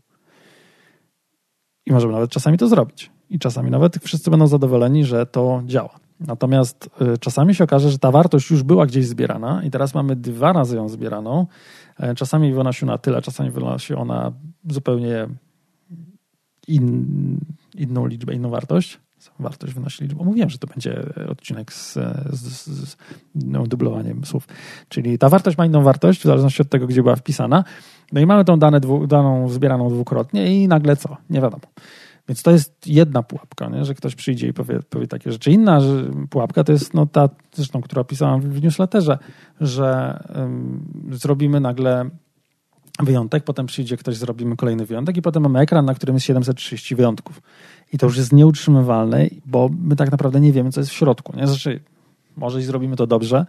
I 1.87 1.93
możemy 1.93 2.13
nawet 2.13 2.31
czasami 2.31 2.59
to 2.59 2.69
zrobić. 2.69 3.11
I 3.31 3.39
czasami 3.39 3.71
nawet 3.71 3.97
wszyscy 3.97 4.31
będą 4.31 4.47
zadowoleni, 4.47 5.05
że 5.05 5.27
to 5.27 5.63
działa. 5.67 6.01
Natomiast 6.21 6.91
y, 7.15 7.19
czasami 7.19 7.55
się 7.55 7.65
okaże, 7.65 7.91
że 7.91 7.99
ta 7.99 8.11
wartość 8.11 8.51
już 8.51 8.63
była 8.63 8.87
gdzieś 8.87 9.07
zbierana 9.07 9.63
i 9.65 9.71
teraz 9.71 9.95
mamy 9.95 10.17
dwa 10.17 10.53
razy 10.53 10.77
ją 10.77 10.89
zbieraną. 10.89 11.47
E, 11.99 12.15
czasami 12.15 12.53
wynosi 12.53 12.85
ona 12.85 12.99
tyle, 12.99 13.23
czasami 13.23 13.51
wynosi 13.51 13.95
ona 13.95 14.33
zupełnie 14.71 15.29
in, 16.69 17.41
inną 17.75 18.07
liczbę, 18.07 18.35
inną 18.35 18.51
wartość 18.51 19.01
wartość 19.39 19.75
wynosi 19.75 20.05
liczbę. 20.05 20.25
Mówiłem, 20.25 20.51
że 20.51 20.59
to 20.59 20.67
będzie 20.67 21.03
odcinek 21.29 21.73
z, 21.73 21.93
z, 22.33 22.67
z 22.67 22.97
no, 23.35 23.67
dublowaniem 23.67 24.25
słów. 24.25 24.49
Czyli 24.89 25.19
ta 25.19 25.29
wartość 25.29 25.59
ma 25.59 25.67
inną 25.67 25.83
wartość 25.83 26.21
w 26.21 26.25
zależności 26.25 26.63
od 26.63 26.69
tego, 26.69 26.87
gdzie 26.87 27.03
była 27.03 27.17
wpisana. 27.17 27.65
No 28.13 28.21
i 28.21 28.27
mamy 28.27 28.45
tą 28.45 28.59
dane 28.59 28.81
dwu, 28.81 29.07
daną 29.07 29.49
zbieraną 29.49 29.91
dwukrotnie 29.91 30.63
i 30.63 30.69
nagle 30.69 30.97
co? 30.97 31.17
Nie 31.31 31.41
wiadomo. 31.41 31.63
Więc 32.29 32.43
to 32.43 32.51
jest 32.51 32.87
jedna 32.87 33.23
pułapka, 33.23 33.69
nie? 33.69 33.85
że 33.85 33.95
ktoś 33.95 34.15
przyjdzie 34.15 34.49
i 34.49 34.53
powie, 34.53 34.81
powie 34.91 35.07
takie 35.07 35.33
rzeczy. 35.33 35.51
Inna 35.51 35.81
że 35.81 36.11
pułapka 36.31 36.65
to 36.65 36.73
jest 36.73 36.95
no, 36.95 37.07
ta, 37.07 37.29
zresztą, 37.53 37.81
która 37.81 38.03
opisałam 38.03 38.41
w 38.41 38.63
newsletterze, 38.63 39.19
że 39.61 40.19
um, 40.35 40.85
zrobimy 41.11 41.61
nagle 41.61 42.11
wyjątek, 43.03 43.45
potem 43.45 43.67
przyjdzie 43.67 43.97
ktoś, 43.97 44.17
zrobimy 44.17 44.57
kolejny 44.57 44.87
wyjątek 44.87 45.17
i 45.17 45.23
potem 45.23 45.43
mamy 45.43 45.59
ekran, 45.59 45.85
na 45.85 45.95
którym 45.95 46.17
jest 46.17 46.27
730 46.27 46.95
wyjątków. 46.95 47.43
I 47.93 47.99
to 47.99 48.07
już 48.07 48.17
jest 48.17 48.33
nieutrzymywalne, 48.33 49.27
bo 49.47 49.71
my 49.79 49.97
tak 49.97 50.11
naprawdę 50.11 50.41
nie 50.41 50.53
wiemy, 50.53 50.73
co 50.73 50.81
jest 50.81 50.91
w 50.91 50.95
środku. 50.95 51.37
Nie? 51.37 51.47
Znaczy, 51.47 51.81
może 52.37 52.61
i 52.61 52.63
zrobimy 52.63 52.97
to 52.97 53.07
dobrze 53.07 53.47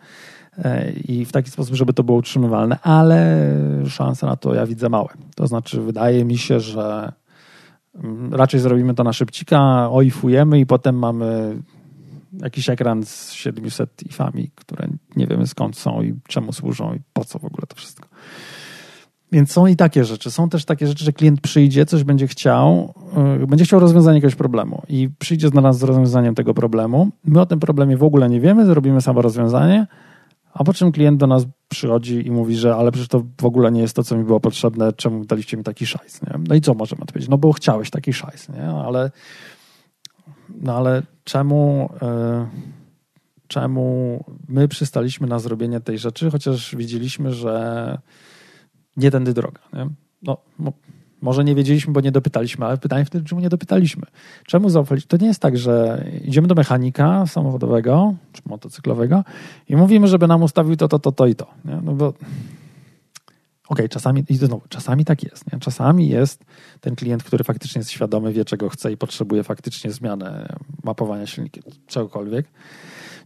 e, 0.57 0.91
i 0.91 1.25
w 1.25 1.31
taki 1.31 1.51
sposób, 1.51 1.75
żeby 1.75 1.93
to 1.93 2.03
było 2.03 2.17
utrzymywalne, 2.17 2.79
ale 2.81 3.51
szanse 3.89 4.25
na 4.25 4.35
to 4.35 4.55
ja 4.55 4.65
widzę 4.65 4.89
małe. 4.89 5.09
To 5.35 5.47
znaczy, 5.47 5.81
wydaje 5.81 6.25
mi 6.25 6.37
się, 6.37 6.59
że 6.59 7.11
mm, 7.95 8.33
raczej 8.33 8.59
zrobimy 8.59 8.93
to 8.93 9.03
na 9.03 9.13
szybcika, 9.13 9.89
oifujemy 9.91 10.59
i 10.59 10.65
potem 10.65 10.99
mamy 10.99 11.57
jakiś 12.41 12.69
ekran 12.69 13.05
z 13.05 13.31
700 13.31 14.03
ifami, 14.05 14.51
które 14.55 14.87
nie 15.15 15.27
wiemy 15.27 15.47
skąd 15.47 15.77
są 15.77 16.01
i 16.01 16.15
czemu 16.27 16.53
służą 16.53 16.93
i 16.93 16.99
po 17.13 17.25
co 17.25 17.39
w 17.39 17.45
ogóle 17.45 17.67
to 17.67 17.75
wszystko. 17.75 18.07
Więc 19.31 19.51
są 19.51 19.67
i 19.67 19.75
takie 19.75 20.05
rzeczy. 20.05 20.31
Są 20.31 20.49
też 20.49 20.65
takie 20.65 20.87
rzeczy, 20.87 21.05
że 21.05 21.13
klient 21.13 21.41
przyjdzie, 21.41 21.85
coś 21.85 22.03
będzie 22.03 22.27
chciał, 22.27 22.93
yy, 23.39 23.47
będzie 23.47 23.65
chciał 23.65 23.79
rozwiązania 23.79 24.15
jakiegoś 24.15 24.35
problemu 24.35 24.81
i 24.89 25.09
przyjdzie 25.19 25.47
z 25.47 25.53
nas 25.53 25.77
z 25.77 25.83
rozwiązaniem 25.83 26.35
tego 26.35 26.53
problemu. 26.53 27.09
My 27.23 27.41
o 27.41 27.45
tym 27.45 27.59
problemie 27.59 27.97
w 27.97 28.03
ogóle 28.03 28.29
nie 28.29 28.41
wiemy, 28.41 28.65
zrobimy 28.65 29.01
samo 29.01 29.21
rozwiązanie, 29.21 29.87
a 30.53 30.63
po 30.63 30.73
czym 30.73 30.91
klient 30.91 31.19
do 31.19 31.27
nas 31.27 31.45
przychodzi 31.69 32.27
i 32.27 32.31
mówi, 32.31 32.55
że 32.55 32.75
ale 32.75 32.91
przecież 32.91 33.07
to 33.07 33.23
w 33.41 33.45
ogóle 33.45 33.71
nie 33.71 33.81
jest 33.81 33.95
to, 33.95 34.03
co 34.03 34.17
mi 34.17 34.23
było 34.23 34.39
potrzebne, 34.39 34.93
czemu 34.93 35.25
daliście 35.25 35.57
mi 35.57 35.63
taki 35.63 35.85
szajs, 35.85 36.21
nie? 36.21 36.39
No 36.47 36.55
i 36.55 36.61
co 36.61 36.73
możemy 36.73 37.01
odpowiedzieć? 37.01 37.29
No 37.29 37.37
bo 37.37 37.51
chciałeś 37.53 37.89
taki 37.89 38.13
szajs, 38.13 38.49
nie? 38.49 38.69
Ale, 38.69 39.11
no 40.61 40.77
ale 40.77 41.03
czemu... 41.23 41.89
Yy, 42.01 42.75
czemu 43.47 44.23
my 44.47 44.67
przystaliśmy 44.67 45.27
na 45.27 45.39
zrobienie 45.39 45.79
tej 45.79 45.97
rzeczy, 45.97 46.31
chociaż 46.31 46.75
widzieliśmy, 46.75 47.33
że 47.33 47.97
nie 48.97 49.11
tędy 49.11 49.33
droga. 49.33 49.61
Nie? 49.73 49.89
No, 50.21 50.37
może 51.21 51.43
nie 51.43 51.55
wiedzieliśmy, 51.55 51.93
bo 51.93 52.01
nie 52.01 52.11
dopytaliśmy, 52.11 52.65
ale 52.65 52.77
pytanie 52.77 53.05
wtedy, 53.05 53.25
czemu 53.25 53.41
nie 53.41 53.49
dopytaliśmy? 53.49 54.03
Czemu 54.45 54.69
zaufać? 54.69 55.05
To 55.05 55.17
nie 55.17 55.27
jest 55.27 55.41
tak, 55.41 55.57
że 55.57 56.05
idziemy 56.23 56.47
do 56.47 56.55
mechanika 56.55 57.27
samochodowego 57.27 58.15
czy 58.33 58.41
motocyklowego 58.45 59.23
i 59.69 59.75
mówimy, 59.75 60.07
żeby 60.07 60.27
nam 60.27 60.43
ustawił 60.43 60.75
to, 60.75 60.87
to, 60.87 60.99
to, 60.99 61.11
to 61.11 61.27
i 61.27 61.35
to. 61.35 61.47
Nie? 61.65 61.79
No 61.83 61.93
bo 61.93 62.07
okej, 62.07 62.23
okay, 63.67 63.89
czasami, 63.89 64.23
i 64.29 64.35
znowu, 64.35 64.61
czasami 64.69 65.05
tak 65.05 65.23
jest. 65.23 65.53
Nie? 65.53 65.59
Czasami 65.59 66.09
jest 66.09 66.45
ten 66.81 66.95
klient, 66.95 67.23
który 67.23 67.43
faktycznie 67.43 67.79
jest 67.79 67.91
świadomy, 67.91 68.33
wie 68.33 68.45
czego 68.45 68.69
chce 68.69 68.91
i 68.91 68.97
potrzebuje 68.97 69.43
faktycznie 69.43 69.91
zmiany 69.91 70.47
mapowania 70.83 71.27
silnika, 71.27 71.61
czegokolwiek. 71.87 72.45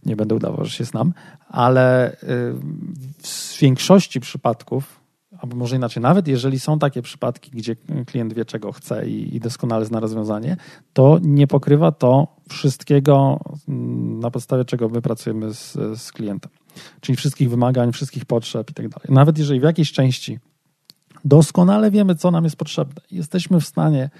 Nie 0.06 0.16
będę 0.16 0.34
udawał, 0.34 0.64
że 0.64 0.70
się 0.70 0.84
znam, 0.84 1.12
ale 1.48 2.12
y, 2.12 2.16
w 3.22 3.58
większości 3.60 4.20
przypadków 4.20 4.99
albo 5.40 5.56
może 5.56 5.76
inaczej, 5.76 6.02
nawet 6.02 6.28
jeżeli 6.28 6.60
są 6.60 6.78
takie 6.78 7.02
przypadki, 7.02 7.50
gdzie 7.50 7.76
klient 8.06 8.32
wie, 8.32 8.44
czego 8.44 8.72
chce 8.72 9.08
i, 9.08 9.36
i 9.36 9.40
doskonale 9.40 9.84
zna 9.84 10.00
rozwiązanie, 10.00 10.56
to 10.92 11.18
nie 11.22 11.46
pokrywa 11.46 11.92
to 11.92 12.36
wszystkiego, 12.48 13.40
mm, 13.68 14.20
na 14.20 14.30
podstawie 14.30 14.64
czego 14.64 14.88
my 14.88 15.02
pracujemy 15.02 15.54
z, 15.54 15.72
z 16.00 16.12
klientem. 16.12 16.50
Czyli 17.00 17.16
wszystkich 17.16 17.50
wymagań, 17.50 17.92
wszystkich 17.92 18.24
potrzeb 18.24 18.70
i 18.70 18.74
tak 18.74 18.88
dalej. 18.88 19.06
Nawet 19.08 19.38
jeżeli 19.38 19.60
w 19.60 19.62
jakiejś 19.62 19.92
części 19.92 20.38
doskonale 21.24 21.90
wiemy, 21.90 22.14
co 22.14 22.30
nam 22.30 22.44
jest 22.44 22.56
potrzebne, 22.56 23.02
jesteśmy 23.10 23.60
w 23.60 23.66
stanie 23.66 24.10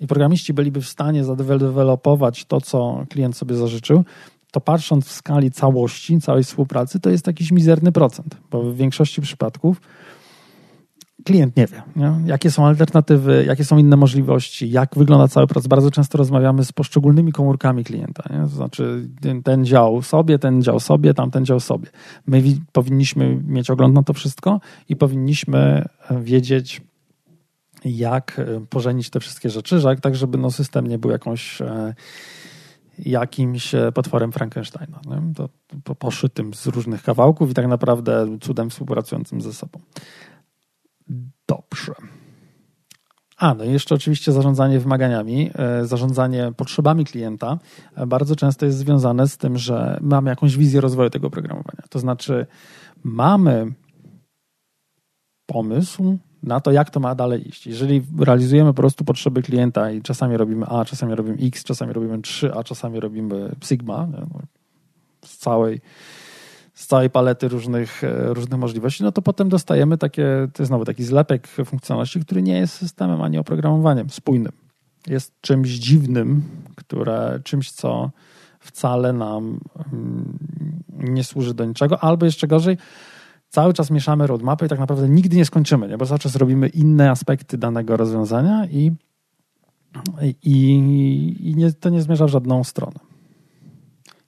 i 0.00 0.06
programiści 0.06 0.54
byliby 0.54 0.80
w 0.80 0.88
stanie 0.88 1.24
zadewelopować 1.24 2.44
to, 2.44 2.60
co 2.60 3.06
klient 3.08 3.36
sobie 3.36 3.54
zażyczył, 3.54 4.04
to 4.50 4.60
patrząc 4.60 5.06
w 5.06 5.12
skali 5.12 5.50
całości, 5.50 6.20
całej 6.20 6.44
współpracy, 6.44 7.00
to 7.00 7.10
jest 7.10 7.26
jakiś 7.26 7.52
mizerny 7.52 7.92
procent, 7.92 8.36
bo 8.50 8.62
w 8.62 8.76
większości 8.76 9.20
przypadków 9.20 9.80
klient 11.24 11.56
nie 11.56 11.66
wie, 11.66 11.82
nie? 11.96 12.14
jakie 12.26 12.50
są 12.50 12.66
alternatywy, 12.66 13.44
jakie 13.46 13.64
są 13.64 13.78
inne 13.78 13.96
możliwości, 13.96 14.70
jak 14.70 14.94
wygląda 14.96 15.28
cały 15.28 15.46
proces. 15.46 15.68
Bardzo 15.68 15.90
często 15.90 16.18
rozmawiamy 16.18 16.64
z 16.64 16.72
poszczególnymi 16.72 17.32
komórkami 17.32 17.84
klienta, 17.84 18.22
nie? 18.30 18.40
to 18.40 18.46
znaczy 18.48 19.08
ten, 19.44 19.64
dział 19.64 20.02
sobie, 20.02 20.38
ten 20.38 20.62
dział 20.62 20.80
sobie, 20.80 21.14
tamten 21.14 21.44
dział 21.44 21.60
sobie. 21.60 21.88
My 22.26 22.42
powinniśmy 22.72 23.42
mieć 23.46 23.70
ogląd 23.70 23.94
na 23.94 24.02
to 24.02 24.12
wszystko 24.12 24.60
i 24.88 24.96
powinniśmy 24.96 25.84
wiedzieć, 26.10 26.82
jak 27.84 28.38
e, 28.38 28.66
pożenić 28.66 29.10
te 29.10 29.20
wszystkie 29.20 29.50
rzeczy, 29.50 29.80
tak 30.02 30.16
żeby 30.16 30.38
no, 30.38 30.50
system 30.50 30.86
nie 30.86 30.98
był 30.98 31.10
jakąś 31.10 31.60
e, 31.60 31.94
jakimś 32.98 33.74
e, 33.74 33.92
potworem 33.92 34.32
Frankensteina. 34.32 35.00
Nie? 35.06 35.34
To, 35.34 35.48
to 35.84 35.94
poszytym 35.94 36.54
z 36.54 36.66
różnych 36.66 37.02
kawałków 37.02 37.50
i 37.50 37.54
tak 37.54 37.66
naprawdę 37.66 38.38
cudem 38.40 38.70
współpracującym 38.70 39.40
ze 39.40 39.52
sobą. 39.52 39.78
Dobrze. 41.48 41.94
A, 43.36 43.54
no 43.54 43.64
i 43.64 43.72
jeszcze 43.72 43.94
oczywiście 43.94 44.32
zarządzanie 44.32 44.80
wymaganiami, 44.80 45.50
zarządzanie 45.82 46.52
potrzebami 46.56 47.04
klienta 47.04 47.58
bardzo 48.06 48.36
często 48.36 48.66
jest 48.66 48.78
związane 48.78 49.28
z 49.28 49.36
tym, 49.36 49.58
że 49.58 49.98
mamy 50.00 50.30
jakąś 50.30 50.56
wizję 50.56 50.80
rozwoju 50.80 51.10
tego 51.10 51.30
programowania. 51.30 51.82
To 51.90 51.98
znaczy, 51.98 52.46
mamy 53.04 53.72
pomysł, 55.46 56.18
na 56.42 56.60
to, 56.60 56.72
jak 56.72 56.90
to 56.90 57.00
ma 57.00 57.14
dalej 57.14 57.48
iść. 57.48 57.66
Jeżeli 57.66 58.02
realizujemy 58.18 58.70
po 58.70 58.74
prostu 58.74 59.04
potrzeby 59.04 59.42
klienta 59.42 59.90
i 59.90 60.02
czasami 60.02 60.36
robimy 60.36 60.66
A, 60.66 60.84
czasami 60.84 61.14
robimy 61.14 61.36
X, 61.46 61.64
czasami 61.64 61.92
robimy 61.92 62.22
3, 62.22 62.54
a 62.54 62.64
czasami 62.64 63.00
robimy 63.00 63.56
Sigma 63.64 64.06
no, 64.06 64.26
z 65.24 65.38
całej, 65.38 65.80
z 66.76 66.86
całej 66.86 67.10
palety 67.10 67.48
różnych, 67.48 68.04
e, 68.04 68.34
różnych 68.34 68.60
możliwości, 68.60 69.02
no 69.02 69.12
to 69.12 69.22
potem 69.22 69.48
dostajemy 69.48 69.98
takie, 69.98 70.48
to 70.52 70.62
jest 70.62 70.68
znowu 70.68 70.84
taki 70.84 71.04
zlepek 71.04 71.46
funkcjonalności, 71.46 72.20
który 72.20 72.42
nie 72.42 72.58
jest 72.58 72.74
systemem 72.74 73.22
ani 73.22 73.38
oprogramowaniem 73.38 74.10
spójnym. 74.10 74.52
Jest 75.06 75.40
czymś 75.40 75.68
dziwnym, 75.68 76.42
które, 76.76 77.40
czymś, 77.44 77.70
co 77.70 78.10
wcale 78.60 79.12
nam 79.12 79.60
mm, 79.92 80.38
nie 80.90 81.24
służy 81.24 81.54
do 81.54 81.64
niczego, 81.64 82.04
albo 82.04 82.26
jeszcze 82.26 82.46
gorzej, 82.46 82.76
cały 83.48 83.74
czas 83.74 83.90
mieszamy 83.90 84.26
roadmapy 84.26 84.66
i 84.66 84.68
tak 84.68 84.78
naprawdę 84.78 85.08
nigdy 85.08 85.36
nie 85.36 85.44
skończymy, 85.44 85.88
nie? 85.88 85.98
bo 85.98 86.06
cały 86.06 86.18
czas 86.18 86.36
robimy 86.36 86.68
inne 86.68 87.10
aspekty 87.10 87.58
danego 87.58 87.96
rozwiązania 87.96 88.66
i, 88.66 88.92
i, 90.22 90.54
i 91.40 91.54
nie, 91.56 91.72
to 91.72 91.88
nie 91.88 92.02
zmierza 92.02 92.26
w 92.26 92.30
żadną 92.30 92.64
stronę. 92.64 93.05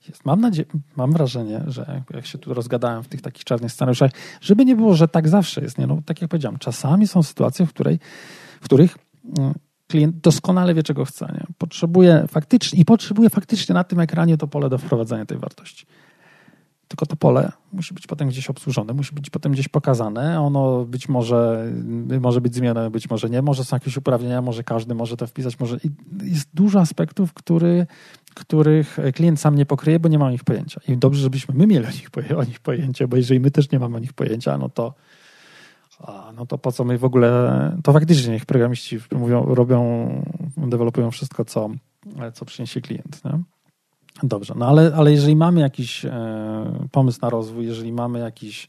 Jest. 0.08 0.24
Mam 0.24 0.40
nadzieję, 0.40 0.68
mam 0.96 1.12
wrażenie, 1.12 1.60
że 1.66 2.02
jak 2.14 2.26
się 2.26 2.38
tu 2.38 2.54
rozgadałem 2.54 3.02
w 3.02 3.08
tych 3.08 3.22
takich 3.22 3.44
czarnych 3.44 3.72
scenariuszach, 3.72 4.10
żeby 4.40 4.64
nie 4.64 4.76
było, 4.76 4.94
że 4.94 5.08
tak 5.08 5.28
zawsze 5.28 5.60
jest. 5.60 5.78
Nie? 5.78 5.86
No, 5.86 5.98
tak 6.06 6.22
jak 6.22 6.30
powiedziałem, 6.30 6.58
czasami 6.58 7.06
są 7.06 7.22
sytuacje, 7.22 7.66
w, 7.66 7.68
której, 7.68 7.98
w 8.60 8.64
których 8.64 8.98
mm, 9.38 9.54
klient 9.88 10.16
doskonale 10.16 10.74
wie, 10.74 10.82
czego 10.82 11.04
chce. 11.04 11.26
Nie? 11.26 11.46
Potrzebuje 11.58 12.24
faktycznie 12.28 12.80
i 12.80 12.84
potrzebuje 12.84 13.30
faktycznie 13.30 13.74
na 13.74 13.84
tym 13.84 14.00
ekranie 14.00 14.36
to 14.36 14.46
pole 14.46 14.68
do 14.68 14.78
wprowadzenia 14.78 15.26
tej 15.26 15.38
wartości. 15.38 15.86
Tylko 16.88 17.06
to 17.06 17.16
pole 17.16 17.52
musi 17.72 17.94
być 17.94 18.06
potem 18.06 18.28
gdzieś 18.28 18.50
obsłużone, 18.50 18.92
musi 18.92 19.14
być 19.14 19.30
potem 19.30 19.52
gdzieś 19.52 19.68
pokazane. 19.68 20.40
Ono 20.40 20.84
być 20.84 21.08
może 21.08 21.72
może 22.20 22.40
być 22.40 22.54
zmienione, 22.54 22.90
być 22.90 23.10
może 23.10 23.30
nie. 23.30 23.42
Może 23.42 23.64
są 23.64 23.76
jakieś 23.76 23.96
uprawnienia, 23.96 24.42
może 24.42 24.64
każdy 24.64 24.94
może 24.94 25.16
to 25.16 25.26
wpisać. 25.26 25.60
Może... 25.60 25.78
Jest 26.22 26.48
dużo 26.54 26.80
aspektów, 26.80 27.32
który, 27.32 27.86
których 28.38 28.98
klient 29.14 29.40
sam 29.40 29.54
nie 29.54 29.66
pokryje, 29.66 30.00
bo 30.00 30.08
nie 30.08 30.18
ma 30.18 30.26
o 30.26 30.30
nich 30.30 30.44
pojęcia. 30.44 30.80
I 30.88 30.96
dobrze, 30.96 31.22
żebyśmy 31.22 31.54
my 31.54 31.66
mieli 31.66 31.86
o 31.86 31.90
nich, 31.90 32.08
o 32.36 32.44
nich 32.44 32.60
pojęcie, 32.60 33.08
bo 33.08 33.16
jeżeli 33.16 33.40
my 33.40 33.50
też 33.50 33.70
nie 33.70 33.78
mamy 33.78 33.96
o 33.96 33.98
nich 33.98 34.12
pojęcia, 34.12 34.58
no 34.58 34.68
to 34.68 34.94
no 36.36 36.46
to 36.46 36.58
po 36.58 36.72
co 36.72 36.84
my 36.84 36.98
w 36.98 37.04
ogóle, 37.04 37.50
to 37.84 37.92
faktycznie 37.92 38.32
niech 38.32 38.46
programiści 38.46 38.98
mówią, 39.12 39.54
robią, 39.54 40.08
dewelopują 40.56 41.10
wszystko, 41.10 41.44
co, 41.44 41.70
co 42.34 42.44
przyniesie 42.44 42.80
klient. 42.80 43.24
Nie? 43.24 43.42
Dobrze, 44.22 44.54
no 44.56 44.66
ale, 44.66 44.92
ale 44.96 45.12
jeżeli 45.12 45.36
mamy 45.36 45.60
jakiś 45.60 46.04
e, 46.04 46.88
pomysł 46.92 47.18
na 47.22 47.30
rozwój, 47.30 47.66
jeżeli 47.66 47.92
mamy 47.92 48.18
jakiś, 48.18 48.68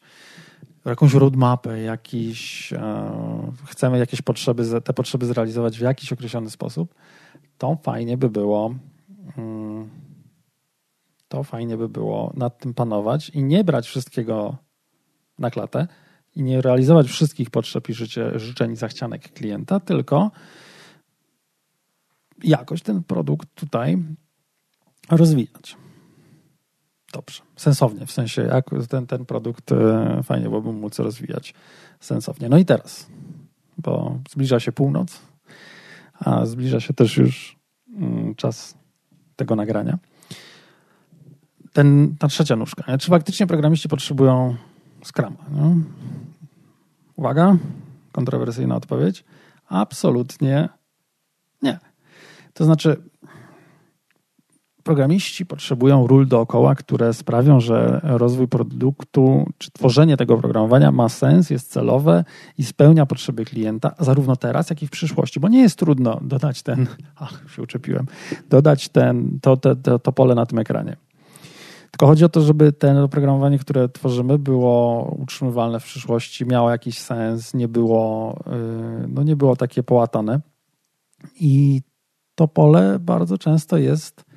jakąś 0.86 1.14
roadmapę, 1.14 1.82
jakiś, 1.82 2.74
e, 2.74 3.12
chcemy 3.66 4.00
jakieś 4.00 4.22
potrzeby, 4.22 4.82
te 4.82 4.94
potrzeby 4.94 5.26
zrealizować 5.26 5.78
w 5.78 5.82
jakiś 5.82 6.14
określony 6.14 6.50
sposób, 6.50 6.96
to 7.58 7.78
fajnie 7.84 8.18
by 8.18 8.30
było 8.30 8.76
to 11.28 11.44
fajnie 11.44 11.78
by 11.78 11.90
było 11.90 12.34
nad 12.36 12.60
tym 12.60 12.74
panować 12.74 13.30
i 13.30 13.44
nie 13.44 13.64
brać 13.64 13.88
wszystkiego 13.88 14.58
na 15.40 15.52
klatę 15.52 15.88
i 16.36 16.44
nie 16.44 16.62
realizować 16.62 17.08
wszystkich 17.08 17.50
potrzeb 17.50 17.90
i 17.90 17.94
życie, 17.94 18.40
życzeń 18.40 18.72
i 18.72 18.76
zachcianek 18.76 19.34
klienta, 19.34 19.80
tylko 19.80 20.32
jakoś 22.44 22.82
ten 22.82 23.04
produkt 23.04 23.56
tutaj 23.56 23.98
rozwijać. 25.10 25.78
Dobrze, 27.14 27.42
sensownie, 27.56 28.06
w 28.06 28.12
sensie 28.12 28.42
jak 28.42 28.66
ten, 28.90 29.08
ten 29.08 29.26
produkt 29.26 29.72
e, 29.72 30.24
fajnie 30.24 30.50
byłoby 30.50 30.74
móc 30.74 31.00
rozwijać 31.00 31.54
sensownie. 32.00 32.50
No 32.50 32.58
i 32.58 32.66
teraz, 32.66 33.08
bo 33.78 34.20
zbliża 34.30 34.60
się 34.60 34.72
północ, 34.72 35.22
a 36.20 36.46
zbliża 36.46 36.80
się 36.80 36.94
też 36.94 37.18
już 37.18 37.58
mm, 37.96 38.36
czas 38.36 38.79
tego 39.40 39.56
nagrania. 39.56 39.98
Ten, 41.74 42.16
ta 42.20 42.28
trzecia 42.28 42.56
nóżka. 42.56 42.98
Czy 42.98 43.10
faktycznie 43.10 43.48
programiści 43.48 43.90
potrzebują 43.90 44.56
Scrama? 45.04 45.38
Uwaga, 47.16 47.58
kontrowersyjna 48.12 48.76
odpowiedź. 48.76 49.24
Absolutnie 49.68 50.70
nie. 51.62 51.80
To 52.54 52.66
znaczy, 52.66 53.02
programiści 54.90 55.46
potrzebują 55.46 56.08
ról 56.08 56.28
dookoła, 56.28 56.76
które 56.76 57.14
sprawią, 57.14 57.60
że 57.60 58.02
rozwój 58.04 58.48
produktu 58.48 59.46
czy 59.58 59.72
tworzenie 59.72 60.18
tego 60.18 60.34
oprogramowania 60.34 60.92
ma 60.92 61.10
sens, 61.10 61.50
jest 61.50 61.72
celowe 61.72 62.24
i 62.58 62.64
spełnia 62.64 63.06
potrzeby 63.06 63.46
klienta, 63.46 63.96
zarówno 64.00 64.36
teraz, 64.36 64.70
jak 64.70 64.84
i 64.84 64.88
w 64.88 64.90
przyszłości, 64.90 65.40
bo 65.40 65.48
nie 65.48 65.62
jest 65.62 65.80
trudno 65.80 66.20
dodać 66.22 66.64
ten, 66.64 66.88
ach, 67.16 67.44
się 67.56 67.62
uczepiłem, 67.62 68.06
dodać 68.50 68.90
ten, 68.90 69.40
to, 69.42 69.58
to, 69.58 69.76
to, 69.76 70.00
to 70.00 70.12
pole 70.12 70.36
na 70.36 70.46
tym 70.46 70.60
ekranie. 70.60 70.96
Tylko 71.92 72.08
chodzi 72.08 72.26
o 72.26 72.30
to, 72.30 72.42
żeby 72.42 72.74
to 72.74 73.04
oprogramowanie, 73.04 73.60
które 73.60 73.90
tworzymy, 73.90 74.40
było 74.40 75.04
utrzymywalne 75.20 75.80
w 75.80 75.84
przyszłości, 75.84 76.46
miało 76.46 76.70
jakiś 76.70 77.00
sens, 77.00 77.54
nie 77.54 77.68
było, 77.68 78.36
y, 79.04 79.08
no 79.08 79.24
nie 79.24 79.36
było 79.36 79.56
takie 79.56 79.84
połatane. 79.84 80.40
I 81.40 81.82
to 82.36 82.48
pole 82.48 83.00
bardzo 83.00 83.38
często 83.38 83.78
jest 83.78 84.29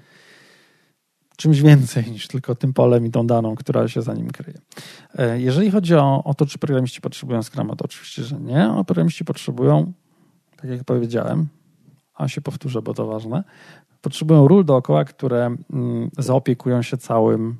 czymś 1.36 1.60
więcej 1.60 2.10
niż 2.10 2.28
tylko 2.28 2.54
tym 2.54 2.72
polem 2.72 3.06
i 3.06 3.10
tą 3.10 3.26
daną, 3.26 3.54
która 3.54 3.88
się 3.88 4.02
za 4.02 4.14
nim 4.14 4.30
kryje. 4.30 4.58
E, 5.14 5.40
jeżeli 5.40 5.70
chodzi 5.70 5.94
o, 5.94 6.24
o 6.24 6.34
to, 6.34 6.46
czy 6.46 6.58
programiści 6.58 7.00
potrzebują 7.00 7.42
Scrama, 7.42 7.76
to 7.76 7.84
oczywiście, 7.84 8.22
że 8.22 8.40
nie. 8.40 8.64
A 8.64 8.84
programiści 8.84 9.24
potrzebują, 9.24 9.92
tak 10.56 10.70
jak 10.70 10.84
powiedziałem, 10.84 11.48
a 12.14 12.28
się 12.28 12.40
powtórzę, 12.40 12.82
bo 12.82 12.94
to 12.94 13.06
ważne, 13.06 13.44
potrzebują 14.00 14.48
ról 14.48 14.64
dookoła, 14.64 15.04
które 15.04 15.56
mm, 15.72 16.10
zaopiekują 16.18 16.82
się 16.82 16.96
całym 16.96 17.56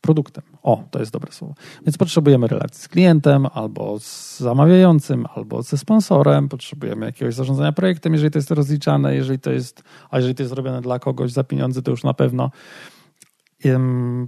produktem. 0.00 0.44
O, 0.68 0.84
to 0.90 0.98
jest 0.98 1.12
dobre 1.12 1.32
słowo. 1.32 1.54
Więc 1.86 1.98
potrzebujemy 1.98 2.46
relacji 2.46 2.82
z 2.82 2.88
klientem, 2.88 3.46
albo 3.52 3.98
z 4.00 4.38
zamawiającym, 4.40 5.26
albo 5.34 5.62
ze 5.62 5.78
sponsorem, 5.78 6.48
potrzebujemy 6.48 7.06
jakiegoś 7.06 7.34
zarządzania 7.34 7.72
projektem, 7.72 8.12
jeżeli 8.12 8.30
to 8.30 8.38
jest 8.38 8.50
rozliczane, 8.50 9.14
jeżeli 9.14 9.38
to 9.38 9.50
jest, 9.50 9.82
a 10.10 10.16
jeżeli 10.16 10.34
to 10.34 10.42
jest 10.42 10.54
robione 10.54 10.80
dla 10.80 10.98
kogoś 10.98 11.32
za 11.32 11.44
pieniądze, 11.44 11.82
to 11.82 11.90
już 11.90 12.04
na 12.04 12.14
pewno 12.14 12.50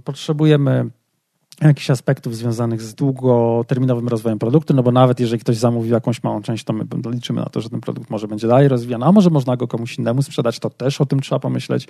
potrzebujemy 0.03 0.89
jakichś 1.67 1.89
aspektów 1.89 2.35
związanych 2.35 2.81
z 2.81 2.95
długoterminowym 2.95 4.07
rozwojem 4.07 4.39
produktu, 4.39 4.73
no 4.73 4.83
bo 4.83 4.91
nawet 4.91 5.19
jeżeli 5.19 5.39
ktoś 5.39 5.57
zamówił 5.57 5.93
jakąś 5.93 6.23
małą 6.23 6.41
część, 6.41 6.63
to 6.63 6.73
my 6.73 6.85
liczymy 7.11 7.41
na 7.41 7.49
to, 7.49 7.61
że 7.61 7.69
ten 7.69 7.81
produkt 7.81 8.09
może 8.09 8.27
będzie 8.27 8.47
dalej 8.47 8.67
rozwijany, 8.67 9.05
a 9.05 9.11
może 9.11 9.29
można 9.29 9.57
go 9.57 9.67
komuś 9.67 9.97
innemu 9.97 10.21
sprzedać, 10.21 10.59
to 10.59 10.69
też 10.69 11.01
o 11.01 11.05
tym 11.05 11.19
trzeba 11.19 11.39
pomyśleć. 11.39 11.87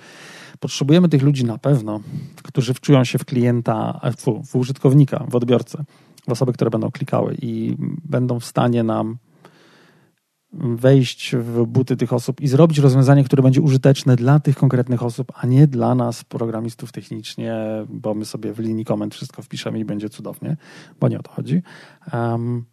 Potrzebujemy 0.60 1.08
tych 1.08 1.22
ludzi 1.22 1.44
na 1.44 1.58
pewno, 1.58 2.00
którzy 2.42 2.74
wczują 2.74 3.04
się 3.04 3.18
w 3.18 3.24
klienta, 3.24 4.00
w, 4.16 4.46
w 4.46 4.56
użytkownika, 4.56 5.24
w 5.28 5.36
odbiorcę, 5.36 5.84
w 6.28 6.32
osoby, 6.32 6.52
które 6.52 6.70
będą 6.70 6.90
klikały 6.90 7.36
i 7.42 7.76
będą 8.04 8.40
w 8.40 8.44
stanie 8.44 8.82
nam 8.82 9.16
wejść 10.52 11.36
w 11.36 11.64
buty 11.66 11.96
tych 11.96 12.12
osób 12.12 12.40
i 12.40 12.48
zrobić 12.48 12.78
rozwiązanie, 12.78 13.24
które 13.24 13.42
będzie 13.42 13.60
użyteczne 13.60 14.16
dla 14.16 14.40
tych 14.40 14.56
konkretnych 14.56 15.02
osób, 15.02 15.32
a 15.34 15.46
nie 15.46 15.66
dla 15.66 15.94
nas, 15.94 16.24
programistów 16.24 16.92
technicznie, 16.92 17.54
bo 17.88 18.14
my 18.14 18.24
sobie 18.24 18.52
w 18.52 18.58
linii 18.58 18.84
komend 18.84 19.14
wszystko 19.14 19.42
wpiszemy 19.42 19.78
i 19.78 19.84
będzie 19.84 20.08
cudownie, 20.08 20.56
bo 21.00 21.08
nie 21.08 21.18
o 21.18 21.22
to 21.22 21.30
chodzi. 21.30 21.62
Um, 22.12 22.64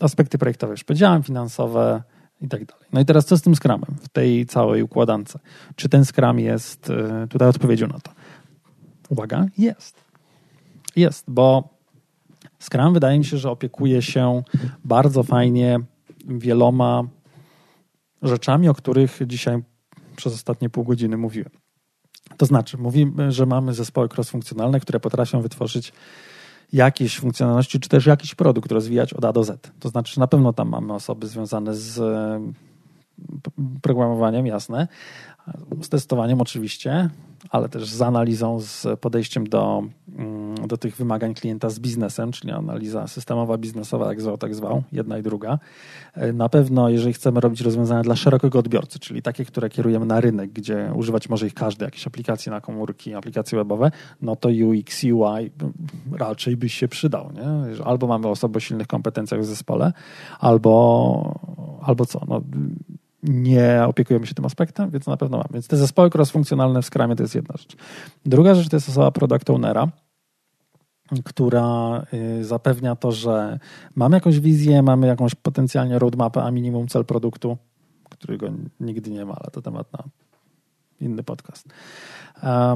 aspekty 0.00 0.38
projektowe 0.38 0.70
już 0.70 0.84
powiedziałem, 0.84 1.22
finansowe 1.22 2.02
i 2.40 2.48
tak 2.48 2.64
dalej. 2.64 2.86
No 2.92 3.00
i 3.00 3.04
teraz 3.04 3.26
co 3.26 3.36
z 3.36 3.42
tym 3.42 3.54
Scrumem 3.54 3.96
w 4.02 4.08
tej 4.08 4.46
całej 4.46 4.82
układance? 4.82 5.38
Czy 5.76 5.88
ten 5.88 6.04
Scrum 6.04 6.38
jest 6.38 6.90
y, 6.90 7.28
tutaj 7.28 7.48
odpowiedzią 7.48 7.86
na 7.86 8.00
to? 8.00 8.10
Uwaga, 9.08 9.46
jest. 9.58 10.04
Jest, 10.96 11.24
bo 11.28 11.68
Scrum 12.58 12.94
wydaje 12.94 13.18
mi 13.18 13.24
się, 13.24 13.38
że 13.38 13.50
opiekuje 13.50 14.02
się 14.02 14.42
bardzo 14.84 15.22
fajnie 15.22 15.80
wieloma 16.26 17.02
rzeczami, 18.22 18.68
o 18.68 18.74
których 18.74 19.18
dzisiaj 19.26 19.62
przez 20.16 20.34
ostatnie 20.34 20.70
pół 20.70 20.84
godziny 20.84 21.16
mówiłem. 21.16 21.50
To 22.36 22.46
znaczy, 22.46 22.78
mówimy, 22.78 23.32
że 23.32 23.46
mamy 23.46 23.74
zespoły 23.74 24.08
cross-funkcjonalne, 24.08 24.80
które 24.80 25.00
potrafią 25.00 25.40
wytworzyć 25.40 25.92
jakieś 26.72 27.18
funkcjonalności, 27.18 27.80
czy 27.80 27.88
też 27.88 28.06
jakiś 28.06 28.34
produkt 28.34 28.72
rozwijać 28.72 29.14
od 29.14 29.24
A 29.24 29.32
do 29.32 29.44
Z. 29.44 29.72
To 29.80 29.88
znaczy, 29.88 30.20
na 30.20 30.26
pewno 30.26 30.52
tam 30.52 30.68
mamy 30.68 30.94
osoby 30.94 31.26
związane 31.26 31.74
z 31.74 32.00
programowaniem, 33.82 34.46
jasne, 34.46 34.88
z 35.82 35.88
testowaniem 35.88 36.40
oczywiście, 36.40 37.10
ale 37.50 37.68
też 37.68 37.90
z 37.90 38.02
analizą, 38.02 38.60
z 38.60 38.86
podejściem 39.00 39.46
do, 39.46 39.82
mm, 40.18 40.66
do 40.66 40.76
tych 40.76 40.96
wymagań 40.96 41.34
klienta 41.34 41.70
z 41.70 41.78
biznesem, 41.78 42.32
czyli 42.32 42.52
analiza 42.52 43.06
systemowa, 43.06 43.58
biznesowa, 43.58 44.08
jak 44.08 44.20
zwał, 44.20 44.38
tak 44.38 44.54
zwał, 44.54 44.82
jedna 44.92 45.18
i 45.18 45.22
druga. 45.22 45.58
E, 46.14 46.32
na 46.32 46.48
pewno, 46.48 46.88
jeżeli 46.88 47.14
chcemy 47.14 47.40
robić 47.40 47.60
rozwiązania 47.60 48.02
dla 48.02 48.16
szerokiego 48.16 48.58
odbiorcy, 48.58 48.98
czyli 48.98 49.22
takie, 49.22 49.44
które 49.44 49.70
kierujemy 49.70 50.06
na 50.06 50.20
rynek, 50.20 50.52
gdzie 50.52 50.92
używać 50.94 51.28
może 51.28 51.46
ich 51.46 51.54
każdy, 51.54 51.84
jakieś 51.84 52.06
aplikacje 52.06 52.52
na 52.52 52.60
komórki, 52.60 53.14
aplikacje 53.14 53.58
webowe, 53.58 53.90
no 54.22 54.36
to 54.36 54.48
UX, 54.48 55.04
UI 55.04 55.50
raczej 56.12 56.56
by 56.56 56.68
się 56.68 56.88
przydał. 56.88 57.32
Nie? 57.32 57.84
Albo 57.84 58.06
mamy 58.06 58.28
osoby 58.28 58.56
o 58.56 58.60
silnych 58.60 58.86
kompetencjach 58.86 59.40
w 59.40 59.44
zespole, 59.44 59.92
albo, 60.40 61.80
albo 61.82 62.06
co? 62.06 62.20
No, 62.28 62.40
nie 63.22 63.84
opiekujemy 63.86 64.26
się 64.26 64.34
tym 64.34 64.44
aspektem, 64.44 64.90
więc 64.90 65.06
na 65.06 65.16
pewno 65.16 65.36
mam. 65.36 65.46
Więc 65.52 65.68
te 65.68 65.76
zespoły 65.76 66.10
cross-funkcjonalne 66.10 66.82
w 66.82 66.86
Scrumie 66.86 67.16
to 67.16 67.22
jest 67.22 67.34
jedna 67.34 67.54
rzecz. 67.58 67.76
Druga 68.26 68.54
rzecz 68.54 68.68
to 68.68 68.76
jest 68.76 68.88
osoba 68.88 69.10
product 69.10 69.50
ownera, 69.50 69.88
która 71.24 72.02
y, 72.14 72.44
zapewnia 72.44 72.96
to, 72.96 73.12
że 73.12 73.58
mamy 73.94 74.16
jakąś 74.16 74.40
wizję, 74.40 74.82
mamy 74.82 75.06
jakąś 75.06 75.34
potencjalnie 75.34 75.98
roadmapę, 75.98 76.42
a 76.42 76.50
minimum 76.50 76.88
cel 76.88 77.04
produktu, 77.04 77.56
którego 78.10 78.48
nigdy 78.80 79.10
nie 79.10 79.24
ma, 79.24 79.34
ale 79.34 79.50
to 79.50 79.62
temat 79.62 79.92
na 79.92 80.04
inny 81.02 81.22
podcast. 81.22 81.68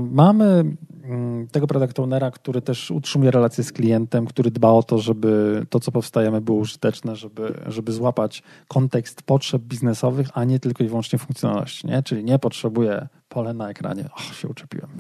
Mamy 0.01 0.65
mm, 1.05 1.49
tego 1.49 1.67
product 1.67 2.01
ownera, 2.01 2.31
który 2.31 2.63
też 2.63 2.91
utrzymuje 2.91 3.31
relacje 3.31 3.65
z 3.65 3.73
klientem, 3.73 4.27
który 4.27 4.51
dba 4.51 4.71
o 4.71 4.83
to, 4.83 4.99
żeby 4.99 5.63
to, 5.71 5.81
co 5.81 5.93
powstajemy, 5.93 6.41
było 6.41 6.59
użyteczne, 6.59 7.17
żeby, 7.17 7.55
żeby 7.67 7.93
złapać 7.93 8.43
kontekst 8.69 9.23
potrzeb 9.23 9.63
biznesowych, 9.63 10.29
a 10.35 10.45
nie 10.45 10.61
tylko 10.61 10.85
i 10.85 10.89
wyłącznie 10.89 11.19
funkcjonalności. 11.19 11.87
Nie? 11.87 12.03
Czyli 12.03 12.25
nie 12.25 12.39
potrzebuję 12.39 13.09
pole 13.29 13.55
na 13.55 13.71
ekranie. 13.71 14.05
Och, 14.13 14.35
się 14.35 14.49
uczepiłem. 14.49 14.91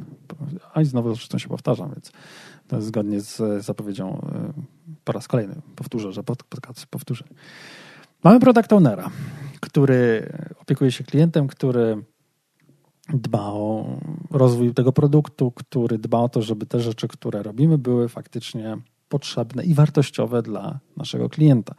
A 0.74 0.82
i 0.82 0.84
znowu 0.84 1.14
zresztą 1.14 1.38
się 1.38 1.48
powtarzam, 1.48 1.90
więc 1.90 2.12
to 2.68 2.76
jest 2.76 2.88
zgodnie 2.88 3.20
z 3.20 3.64
zapowiedzią 3.64 4.18
y, 4.88 4.96
po 5.04 5.12
raz 5.12 5.28
kolejny. 5.28 5.54
Powtórzę, 5.76 6.12
że 6.12 6.22
podcast 6.22 6.86
powtórzę. 6.86 7.24
Mamy 8.24 8.40
product 8.40 8.72
ownera, 8.72 9.10
który 9.60 10.32
opiekuje 10.60 10.92
się 10.92 11.04
klientem, 11.04 11.46
który 11.46 12.04
dba 13.08 13.52
o 13.52 13.86
rozwój 14.30 14.74
tego 14.74 14.92
produktu, 14.92 15.52
który 15.52 15.98
dba 15.98 16.18
o 16.18 16.28
to, 16.28 16.42
żeby 16.42 16.66
te 16.66 16.80
rzeczy, 16.80 17.08
które 17.08 17.42
robimy, 17.42 17.78
były 17.78 18.08
faktycznie 18.08 18.76
potrzebne 19.08 19.64
i 19.64 19.74
wartościowe 19.74 20.42
dla 20.42 20.78
naszego 20.96 21.28
klienta. 21.28 21.74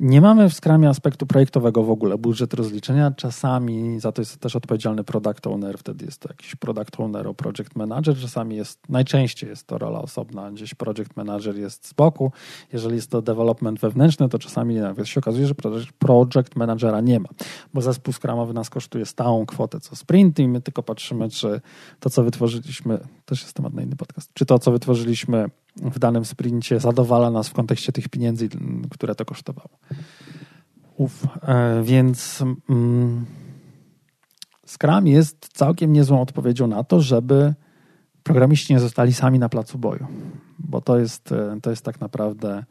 Nie 0.00 0.20
mamy 0.20 0.48
w 0.48 0.54
Scrumie 0.54 0.88
aspektu 0.88 1.26
projektowego 1.26 1.82
w 1.82 1.90
ogóle, 1.90 2.18
budżet 2.18 2.54
rozliczenia. 2.54 3.10
Czasami 3.10 4.00
za 4.00 4.12
to 4.12 4.22
jest 4.22 4.40
też 4.40 4.56
odpowiedzialny 4.56 5.04
product 5.04 5.46
owner, 5.46 5.78
wtedy 5.78 6.04
jest 6.04 6.20
to 6.20 6.28
jakiś 6.28 6.56
product 6.56 7.00
owner 7.00 7.28
o 7.28 7.34
project 7.34 7.76
manager. 7.76 8.16
Czasami 8.16 8.56
jest, 8.56 8.88
najczęściej 8.88 9.50
jest 9.50 9.66
to 9.66 9.78
rola 9.78 10.02
osobna, 10.02 10.50
gdzieś 10.50 10.74
project 10.74 11.16
manager 11.16 11.56
jest 11.56 11.88
z 11.88 11.92
boku. 11.92 12.32
Jeżeli 12.72 12.96
jest 12.96 13.10
to 13.10 13.22
development 13.22 13.80
wewnętrzny, 13.80 14.28
to 14.28 14.38
czasami 14.38 14.74
nawet 14.74 15.08
się 15.08 15.20
okazuje, 15.20 15.46
że 15.46 15.54
project 15.98 16.56
managera 16.56 17.00
nie 17.00 17.20
ma, 17.20 17.28
bo 17.74 17.80
zespół 17.80 18.14
Scrumowy 18.14 18.54
nas 18.54 18.70
kosztuje 18.70 19.06
stałą 19.06 19.46
kwotę 19.46 19.80
co 19.80 19.96
sprint 19.96 20.38
i 20.38 20.48
my 20.48 20.60
tylko 20.60 20.82
patrzymy, 20.82 21.28
czy 21.28 21.60
to, 22.00 22.10
co 22.10 22.22
wytworzyliśmy, 22.22 22.98
też 23.24 23.42
jest 23.42 23.54
temat 23.54 23.74
na 23.74 23.82
inny 23.82 23.96
podcast, 23.96 24.30
czy 24.34 24.46
to, 24.46 24.58
co 24.58 24.72
wytworzyliśmy 24.72 25.50
w 25.76 25.98
danym 25.98 26.24
sprincie 26.24 26.80
zadowala 26.80 27.30
nas 27.30 27.48
w 27.48 27.52
kontekście 27.52 27.92
tych 27.92 28.08
pieniędzy, 28.08 28.48
które 28.90 29.14
to 29.14 29.24
kosztowało. 29.24 29.78
Uf, 30.96 31.26
e, 31.42 31.82
więc 31.82 32.44
mm, 32.70 33.26
Scrum 34.66 35.06
jest 35.06 35.48
całkiem 35.52 35.92
niezłą 35.92 36.20
odpowiedzią 36.20 36.66
na 36.66 36.84
to, 36.84 37.00
żeby 37.00 37.54
programiści 38.22 38.72
nie 38.72 38.80
zostali 38.80 39.12
sami 39.12 39.38
na 39.38 39.48
placu 39.48 39.78
boju, 39.78 40.06
bo 40.58 40.80
to 40.80 40.98
jest, 40.98 41.32
e, 41.32 41.58
to 41.62 41.70
jest 41.70 41.84
tak 41.84 42.00
naprawdę 42.00 42.64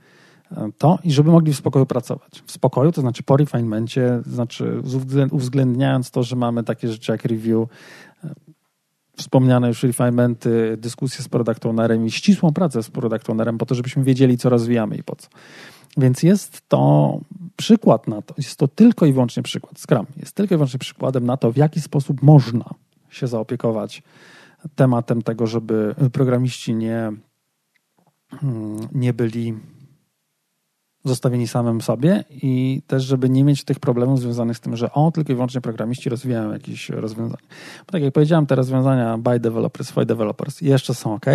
e, 0.52 0.70
to 0.78 1.00
i 1.04 1.12
żeby 1.12 1.32
mogli 1.32 1.54
w 1.54 1.58
spokoju 1.58 1.86
pracować. 1.86 2.44
W 2.46 2.52
spokoju, 2.52 2.92
to 2.92 3.02
znaczy 3.02 3.24
po 3.24 3.38
refinemencie, 3.38 4.22
to 4.24 4.30
znaczy 4.30 4.82
uwzględniając 5.32 6.12
to, 6.12 6.24
że 6.24 6.36
mamy 6.36 6.64
takie 6.64 6.88
rzeczy 6.88 7.12
jak 7.12 7.26
review, 7.26 7.68
wspomniane 9.20 9.68
już 9.68 9.84
refinementy, 9.84 10.78
dyskusje 10.78 11.24
z 11.24 11.30
product 11.30 11.66
ownerem 11.66 12.06
i 12.06 12.12
ścisłą 12.12 12.54
pracę 12.54 12.84
z 12.84 12.90
product 12.90 13.30
ownerem 13.30 13.58
po 13.58 13.66
to, 13.66 13.76
żebyśmy 13.76 14.04
wiedzieli, 14.04 14.38
co 14.38 14.50
rozwijamy 14.50 14.96
i 14.98 15.04
po 15.04 15.16
co. 15.16 15.28
Więc 15.98 16.24
jest 16.24 16.62
to 16.68 17.20
przykład 17.58 18.08
na 18.08 18.22
to, 18.22 18.34
jest 18.38 18.56
to 18.56 18.68
tylko 18.68 19.06
i 19.06 19.14
wyłącznie 19.14 19.44
przykład, 19.44 19.80
Scrum 19.80 20.06
jest 20.18 20.36
tylko 20.36 20.56
i 20.56 20.58
wyłącznie 20.58 20.80
przykładem 20.80 21.26
na 21.26 21.38
to, 21.38 21.52
w 21.52 21.58
jaki 21.58 21.82
sposób 21.82 22.24
można 22.24 22.66
się 23.10 23.28
zaopiekować 23.28 24.04
tematem 24.76 25.22
tego, 25.22 25.48
żeby 25.48 25.96
programiści 26.14 26.76
nie, 26.76 27.12
mm, 28.44 28.88
nie 28.92 29.14
byli 29.14 29.54
zostawieni 31.04 31.48
samym 31.48 31.82
sobie 31.82 32.24
i 32.30 32.82
też, 32.88 33.04
żeby 33.04 33.30
nie 33.30 33.44
mieć 33.44 33.64
tych 33.64 33.80
problemów 33.80 34.20
związanych 34.20 34.58
z 34.58 34.60
tym, 34.60 34.76
że 34.76 34.92
o, 34.92 35.12
tylko 35.12 35.32
i 35.32 35.36
wyłącznie 35.36 35.62
programiści 35.62 36.10
rozwijają 36.10 36.52
jakieś 36.52 36.90
rozwiązania. 36.90 37.48
Bo 37.86 37.92
tak 37.92 38.02
jak 38.02 38.14
powiedziałem, 38.14 38.46
te 38.46 38.56
rozwiązania 38.56 39.18
by 39.18 39.40
developers, 39.40 39.92
for 39.92 40.06
developers 40.06 40.62
jeszcze 40.62 40.94
są 40.94 41.14
ok, 41.14 41.26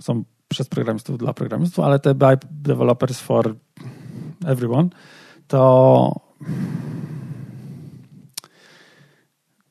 są 0.00 0.24
przez 0.48 0.68
programistów 0.68 1.18
dla 1.18 1.34
programistów, 1.34 1.84
ale 1.84 1.98
te 1.98 2.14
by 2.14 2.38
developers 2.50 3.20
for 3.20 3.54
everyone 4.46 4.88
to 5.48 6.20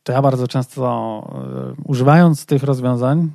to 0.04 0.12
ja 0.12 0.21
bardzo 0.21 0.48
często 0.48 1.74
e, 1.78 1.84
używając 1.84 2.45
tych 2.45 2.63
rozwiązań 2.63 3.32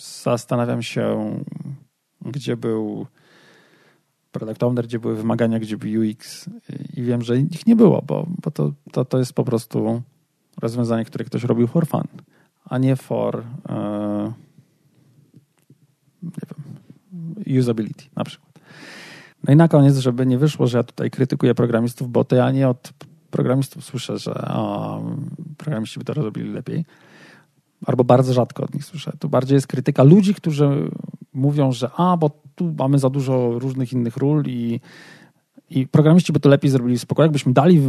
zastanawiam 0.00 0.82
się, 0.82 1.34
gdzie 2.20 2.56
był 2.56 3.06
product 4.38 4.62
owner, 4.62 4.86
gdzie 4.86 4.98
były 4.98 5.16
wymagania, 5.16 5.58
gdzie 5.58 5.76
był 5.76 5.90
UX 6.00 6.50
i 6.94 7.02
wiem, 7.02 7.22
że 7.22 7.38
ich 7.38 7.66
nie 7.66 7.76
było, 7.76 8.02
bo, 8.06 8.26
bo 8.44 8.50
to, 8.50 8.72
to, 8.92 9.04
to 9.04 9.18
jest 9.18 9.32
po 9.32 9.44
prostu 9.44 10.02
rozwiązanie, 10.60 11.04
które 11.04 11.24
ktoś 11.24 11.44
robił 11.44 11.66
for 11.66 11.86
fun, 11.86 12.02
a 12.64 12.78
nie 12.78 12.96
for 12.96 13.36
uh, 13.68 14.32
nie 16.22 16.30
wiem, 17.46 17.58
usability 17.58 18.04
na 18.16 18.24
przykład. 18.24 18.46
No 19.44 19.52
i 19.52 19.56
na 19.56 19.68
koniec, 19.68 19.96
żeby 19.96 20.26
nie 20.26 20.38
wyszło, 20.38 20.66
że 20.66 20.78
ja 20.78 20.84
tutaj 20.84 21.10
krytykuję 21.10 21.54
programistów, 21.54 22.10
bo 22.10 22.24
to 22.24 22.36
ja 22.36 22.50
nie 22.50 22.68
od 22.68 22.92
programistów 23.30 23.84
słyszę, 23.84 24.18
że 24.18 24.34
o, 24.34 25.02
programiści 25.56 25.98
by 25.98 26.04
to 26.04 26.14
robili 26.14 26.52
lepiej. 26.52 26.84
Albo 27.86 28.04
bardzo 28.04 28.32
rzadko 28.32 28.62
od 28.62 28.74
nich 28.74 28.84
słyszę. 28.84 29.12
To 29.18 29.28
bardziej 29.28 29.54
jest 29.54 29.66
krytyka 29.66 30.02
ludzi, 30.02 30.34
którzy 30.34 30.90
mówią, 31.32 31.72
że 31.72 31.90
a, 31.96 32.16
bo 32.16 32.30
tu 32.54 32.74
mamy 32.78 32.98
za 32.98 33.10
dużo 33.10 33.58
różnych 33.58 33.92
innych 33.92 34.16
ról 34.16 34.44
i, 34.46 34.80
i 35.70 35.86
programiści 35.86 36.32
by 36.32 36.40
to 36.40 36.48
lepiej 36.48 36.70
zrobili 36.70 36.98
spokojnie. 36.98 37.26
Jakbyśmy 37.26 37.52
dali 37.52 37.82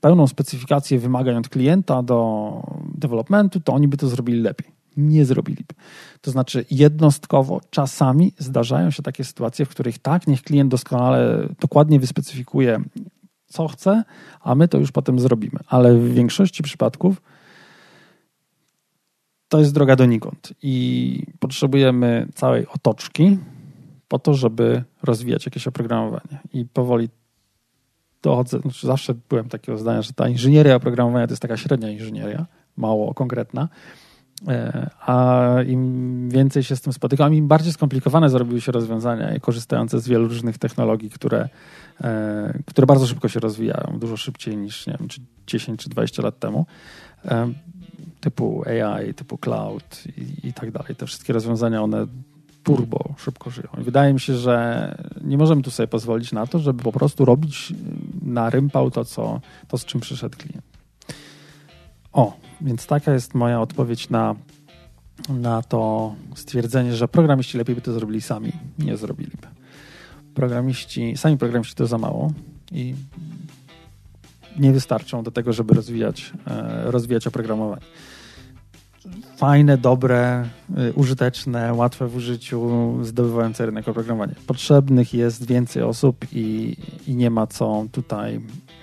pełną 0.00 0.26
specyfikację 0.26 0.98
wymagań 0.98 1.36
od 1.36 1.48
klienta 1.48 2.02
do 2.02 2.50
developmentu, 2.94 3.60
to 3.60 3.72
oni 3.72 3.88
by 3.88 3.96
to 3.96 4.08
zrobili 4.08 4.40
lepiej. 4.40 4.70
Nie 4.96 5.24
zrobiliby. 5.24 5.74
To 6.20 6.30
znaczy, 6.30 6.64
jednostkowo 6.70 7.60
czasami 7.70 8.32
zdarzają 8.38 8.90
się 8.90 9.02
takie 9.02 9.24
sytuacje, 9.24 9.64
w 9.64 9.68
których 9.68 9.98
tak, 9.98 10.26
niech 10.26 10.42
klient 10.42 10.70
doskonale, 10.70 11.48
dokładnie 11.60 12.00
wyspecyfikuje, 12.00 12.80
co 13.46 13.68
chce, 13.68 14.04
a 14.40 14.54
my 14.54 14.68
to 14.68 14.78
już 14.78 14.92
potem 14.92 15.20
zrobimy. 15.20 15.58
Ale 15.68 15.94
w 15.94 16.14
większości 16.14 16.62
przypadków 16.62 17.22
to 19.48 19.58
jest 19.58 19.74
droga 19.74 19.96
donikąd 19.96 20.52
i 20.62 21.26
potrzebujemy 21.38 22.28
całej 22.34 22.66
otoczki 22.66 23.38
po 24.08 24.18
to, 24.18 24.34
żeby 24.34 24.82
rozwijać 25.02 25.46
jakieś 25.46 25.66
oprogramowanie. 25.66 26.38
I 26.52 26.64
powoli 26.64 27.08
dochodzę, 28.22 28.60
znaczy 28.60 28.86
zawsze 28.86 29.14
byłem 29.28 29.48
takiego 29.48 29.78
zdania, 29.78 30.02
że 30.02 30.12
ta 30.12 30.28
inżynieria 30.28 30.74
oprogramowania 30.74 31.26
to 31.26 31.32
jest 31.32 31.42
taka 31.42 31.56
średnia 31.56 31.90
inżynieria, 31.90 32.46
mało 32.76 33.14
konkretna. 33.14 33.68
E, 34.48 34.90
a 35.00 35.46
im 35.66 36.30
więcej 36.30 36.62
się 36.62 36.76
z 36.76 36.80
tym 36.80 36.92
spotykam, 36.92 37.34
im 37.34 37.48
bardziej 37.48 37.72
skomplikowane 37.72 38.30
zrobiły 38.30 38.60
się 38.60 38.72
rozwiązania 38.72 39.40
korzystające 39.40 40.00
z 40.00 40.08
wielu 40.08 40.28
różnych 40.28 40.58
technologii, 40.58 41.10
które, 41.10 41.48
e, 42.00 42.58
które 42.66 42.86
bardzo 42.86 43.06
szybko 43.06 43.28
się 43.28 43.40
rozwijają, 43.40 43.98
dużo 43.98 44.16
szybciej 44.16 44.56
niż 44.56 44.86
nie 44.86 44.96
wiem, 44.98 45.08
czy 45.08 45.20
10 45.46 45.80
czy 45.80 45.88
20 45.88 46.22
lat 46.22 46.38
temu, 46.38 46.66
e, 47.24 47.52
typu 48.20 48.64
AI, 48.66 49.14
typu 49.14 49.38
cloud 49.38 50.04
i, 50.16 50.48
i 50.48 50.52
tak 50.52 50.70
dalej. 50.70 50.96
Te 50.96 51.06
wszystkie 51.06 51.32
rozwiązania, 51.32 51.82
one 51.82 52.06
turbo 52.62 53.14
szybko 53.16 53.50
żyją. 53.50 53.68
I 53.80 53.82
wydaje 53.82 54.12
mi 54.12 54.20
się, 54.20 54.34
że 54.34 54.94
nie 55.24 55.38
możemy 55.38 55.62
tu 55.62 55.70
sobie 55.70 55.86
pozwolić 55.86 56.32
na 56.32 56.46
to, 56.46 56.58
żeby 56.58 56.82
po 56.82 56.92
prostu 56.92 57.24
robić 57.24 57.72
na 58.22 58.50
rympał 58.50 58.90
to, 58.90 59.04
co, 59.04 59.40
to 59.68 59.78
z 59.78 59.84
czym 59.84 60.00
przyszedł 60.00 60.36
klient. 60.38 60.64
O, 62.12 62.36
więc 62.60 62.86
taka 62.86 63.12
jest 63.12 63.34
moja 63.34 63.60
odpowiedź 63.60 64.10
na, 64.10 64.34
na 65.28 65.62
to 65.62 66.14
stwierdzenie, 66.34 66.96
że 66.96 67.08
programiści 67.08 67.58
lepiej 67.58 67.74
by 67.74 67.80
to 67.80 67.92
zrobili 67.92 68.20
sami. 68.20 68.52
Nie 68.78 68.96
zrobiliby. 68.96 69.48
Programiści, 70.34 71.16
sami 71.16 71.38
programiści 71.38 71.74
to 71.74 71.86
za 71.86 71.98
mało 71.98 72.32
i 72.72 72.94
nie 74.58 74.72
wystarczą 74.72 75.22
do 75.22 75.30
tego, 75.30 75.52
żeby 75.52 75.74
rozwijać, 75.74 76.32
e, 76.46 76.90
rozwijać 76.90 77.26
oprogramowanie. 77.26 77.82
Fajne, 79.36 79.78
dobre, 79.78 80.48
e, 80.76 80.92
użyteczne, 80.92 81.74
łatwe 81.74 82.08
w 82.08 82.16
użyciu, 82.16 82.94
zdobywające 83.02 83.66
rynek 83.66 83.88
oprogramowania. 83.88 84.34
Potrzebnych 84.46 85.14
jest 85.14 85.46
więcej 85.46 85.82
osób 85.82 86.24
i, 86.32 86.76
i 87.06 87.14
nie 87.14 87.30
ma 87.30 87.46
co 87.46 87.86
tutaj, 87.92 88.40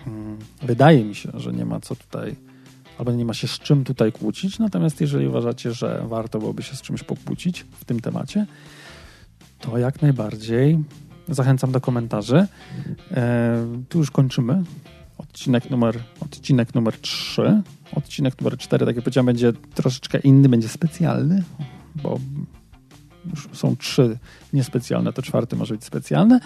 mm, 0.07 0.37
wydaje 0.61 1.05
mi 1.05 1.15
się, 1.15 1.31
że 1.33 1.53
nie 1.53 1.65
ma 1.65 1.79
co 1.79 1.95
tutaj 1.95 2.35
albo 2.97 3.11
nie 3.11 3.25
ma 3.25 3.33
się 3.33 3.47
z 3.47 3.59
czym 3.59 3.83
tutaj 3.83 4.11
kłócić. 4.11 4.59
Natomiast 4.59 5.01
jeżeli 5.01 5.27
uważacie, 5.27 5.71
że 5.73 6.03
warto 6.07 6.39
byłoby 6.39 6.63
się 6.63 6.75
z 6.75 6.81
czymś 6.81 7.03
pokłócić 7.03 7.65
w 7.79 7.85
tym 7.85 7.99
temacie, 7.99 8.45
to 9.59 9.77
jak 9.77 10.01
najbardziej 10.01 10.79
zachęcam 11.27 11.71
do 11.71 11.81
komentarzy. 11.81 12.47
E, 13.11 13.65
tu 13.89 13.97
już 13.97 14.11
kończymy. 14.11 14.63
Odcinek 15.17 15.69
numer, 15.69 15.99
odcinek 16.19 16.75
numer 16.75 16.93
3. 17.01 17.61
Odcinek 17.93 18.41
numer 18.41 18.57
4, 18.57 18.85
tak 18.85 18.95
jak 18.95 19.03
powiedziałem, 19.03 19.25
będzie 19.25 19.53
troszeczkę 19.53 20.19
inny, 20.19 20.49
będzie 20.49 20.67
specjalny, 20.67 21.43
bo 21.95 22.19
już 23.29 23.49
są 23.53 23.75
trzy 23.75 24.17
niespecjalne, 24.53 25.13
to 25.13 25.21
czwarty 25.21 25.55
może 25.55 25.73
być 25.73 25.83
specjalny, 25.83 26.39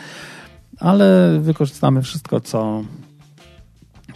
ale 0.77 1.39
wykorzystamy 1.41 2.01
wszystko, 2.01 2.39
co 2.39 2.83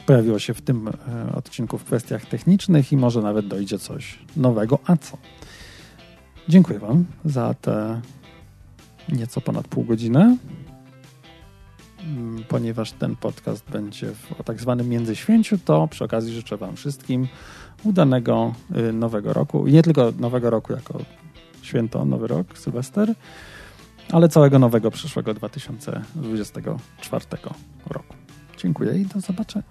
pojawiło 0.05 0.39
się 0.39 0.53
w 0.53 0.61
tym 0.61 0.87
e, 0.87 0.91
odcinku 1.35 1.77
w 1.77 1.83
kwestiach 1.83 2.25
technicznych 2.25 2.91
i 2.91 2.97
może 2.97 3.21
nawet 3.21 3.47
dojdzie 3.47 3.79
coś 3.79 4.19
nowego. 4.37 4.79
A 4.85 4.97
co? 4.97 5.17
Dziękuję 6.49 6.79
Wam 6.79 7.05
za 7.25 7.53
te 7.53 8.01
nieco 9.09 9.41
ponad 9.41 9.67
pół 9.67 9.83
godziny. 9.83 10.37
Mm, 12.03 12.43
ponieważ 12.47 12.91
ten 12.91 13.15
podcast 13.15 13.69
będzie 13.71 14.07
w, 14.07 14.43
tak 14.45 14.61
zwanym 14.61 14.89
międzyświęciu, 14.89 15.57
to 15.57 15.87
przy 15.87 16.03
okazji 16.03 16.33
życzę 16.33 16.57
Wam 16.57 16.75
wszystkim 16.75 17.27
udanego 17.83 18.53
y, 18.89 18.93
nowego 18.93 19.33
roku. 19.33 19.67
I 19.67 19.73
nie 19.73 19.83
tylko 19.83 20.13
nowego 20.19 20.49
roku 20.49 20.73
jako 20.73 20.99
święto, 21.61 22.05
nowy 22.05 22.27
rok, 22.27 22.57
Sylwester, 22.57 23.13
ale 24.11 24.29
całego 24.29 24.59
nowego 24.59 24.91
przyszłego 24.91 25.33
2024 25.33 27.25
roku. 27.85 28.15
Dziękuję 28.57 28.97
i 28.97 29.05
do 29.05 29.19
zobaczenia. 29.19 29.65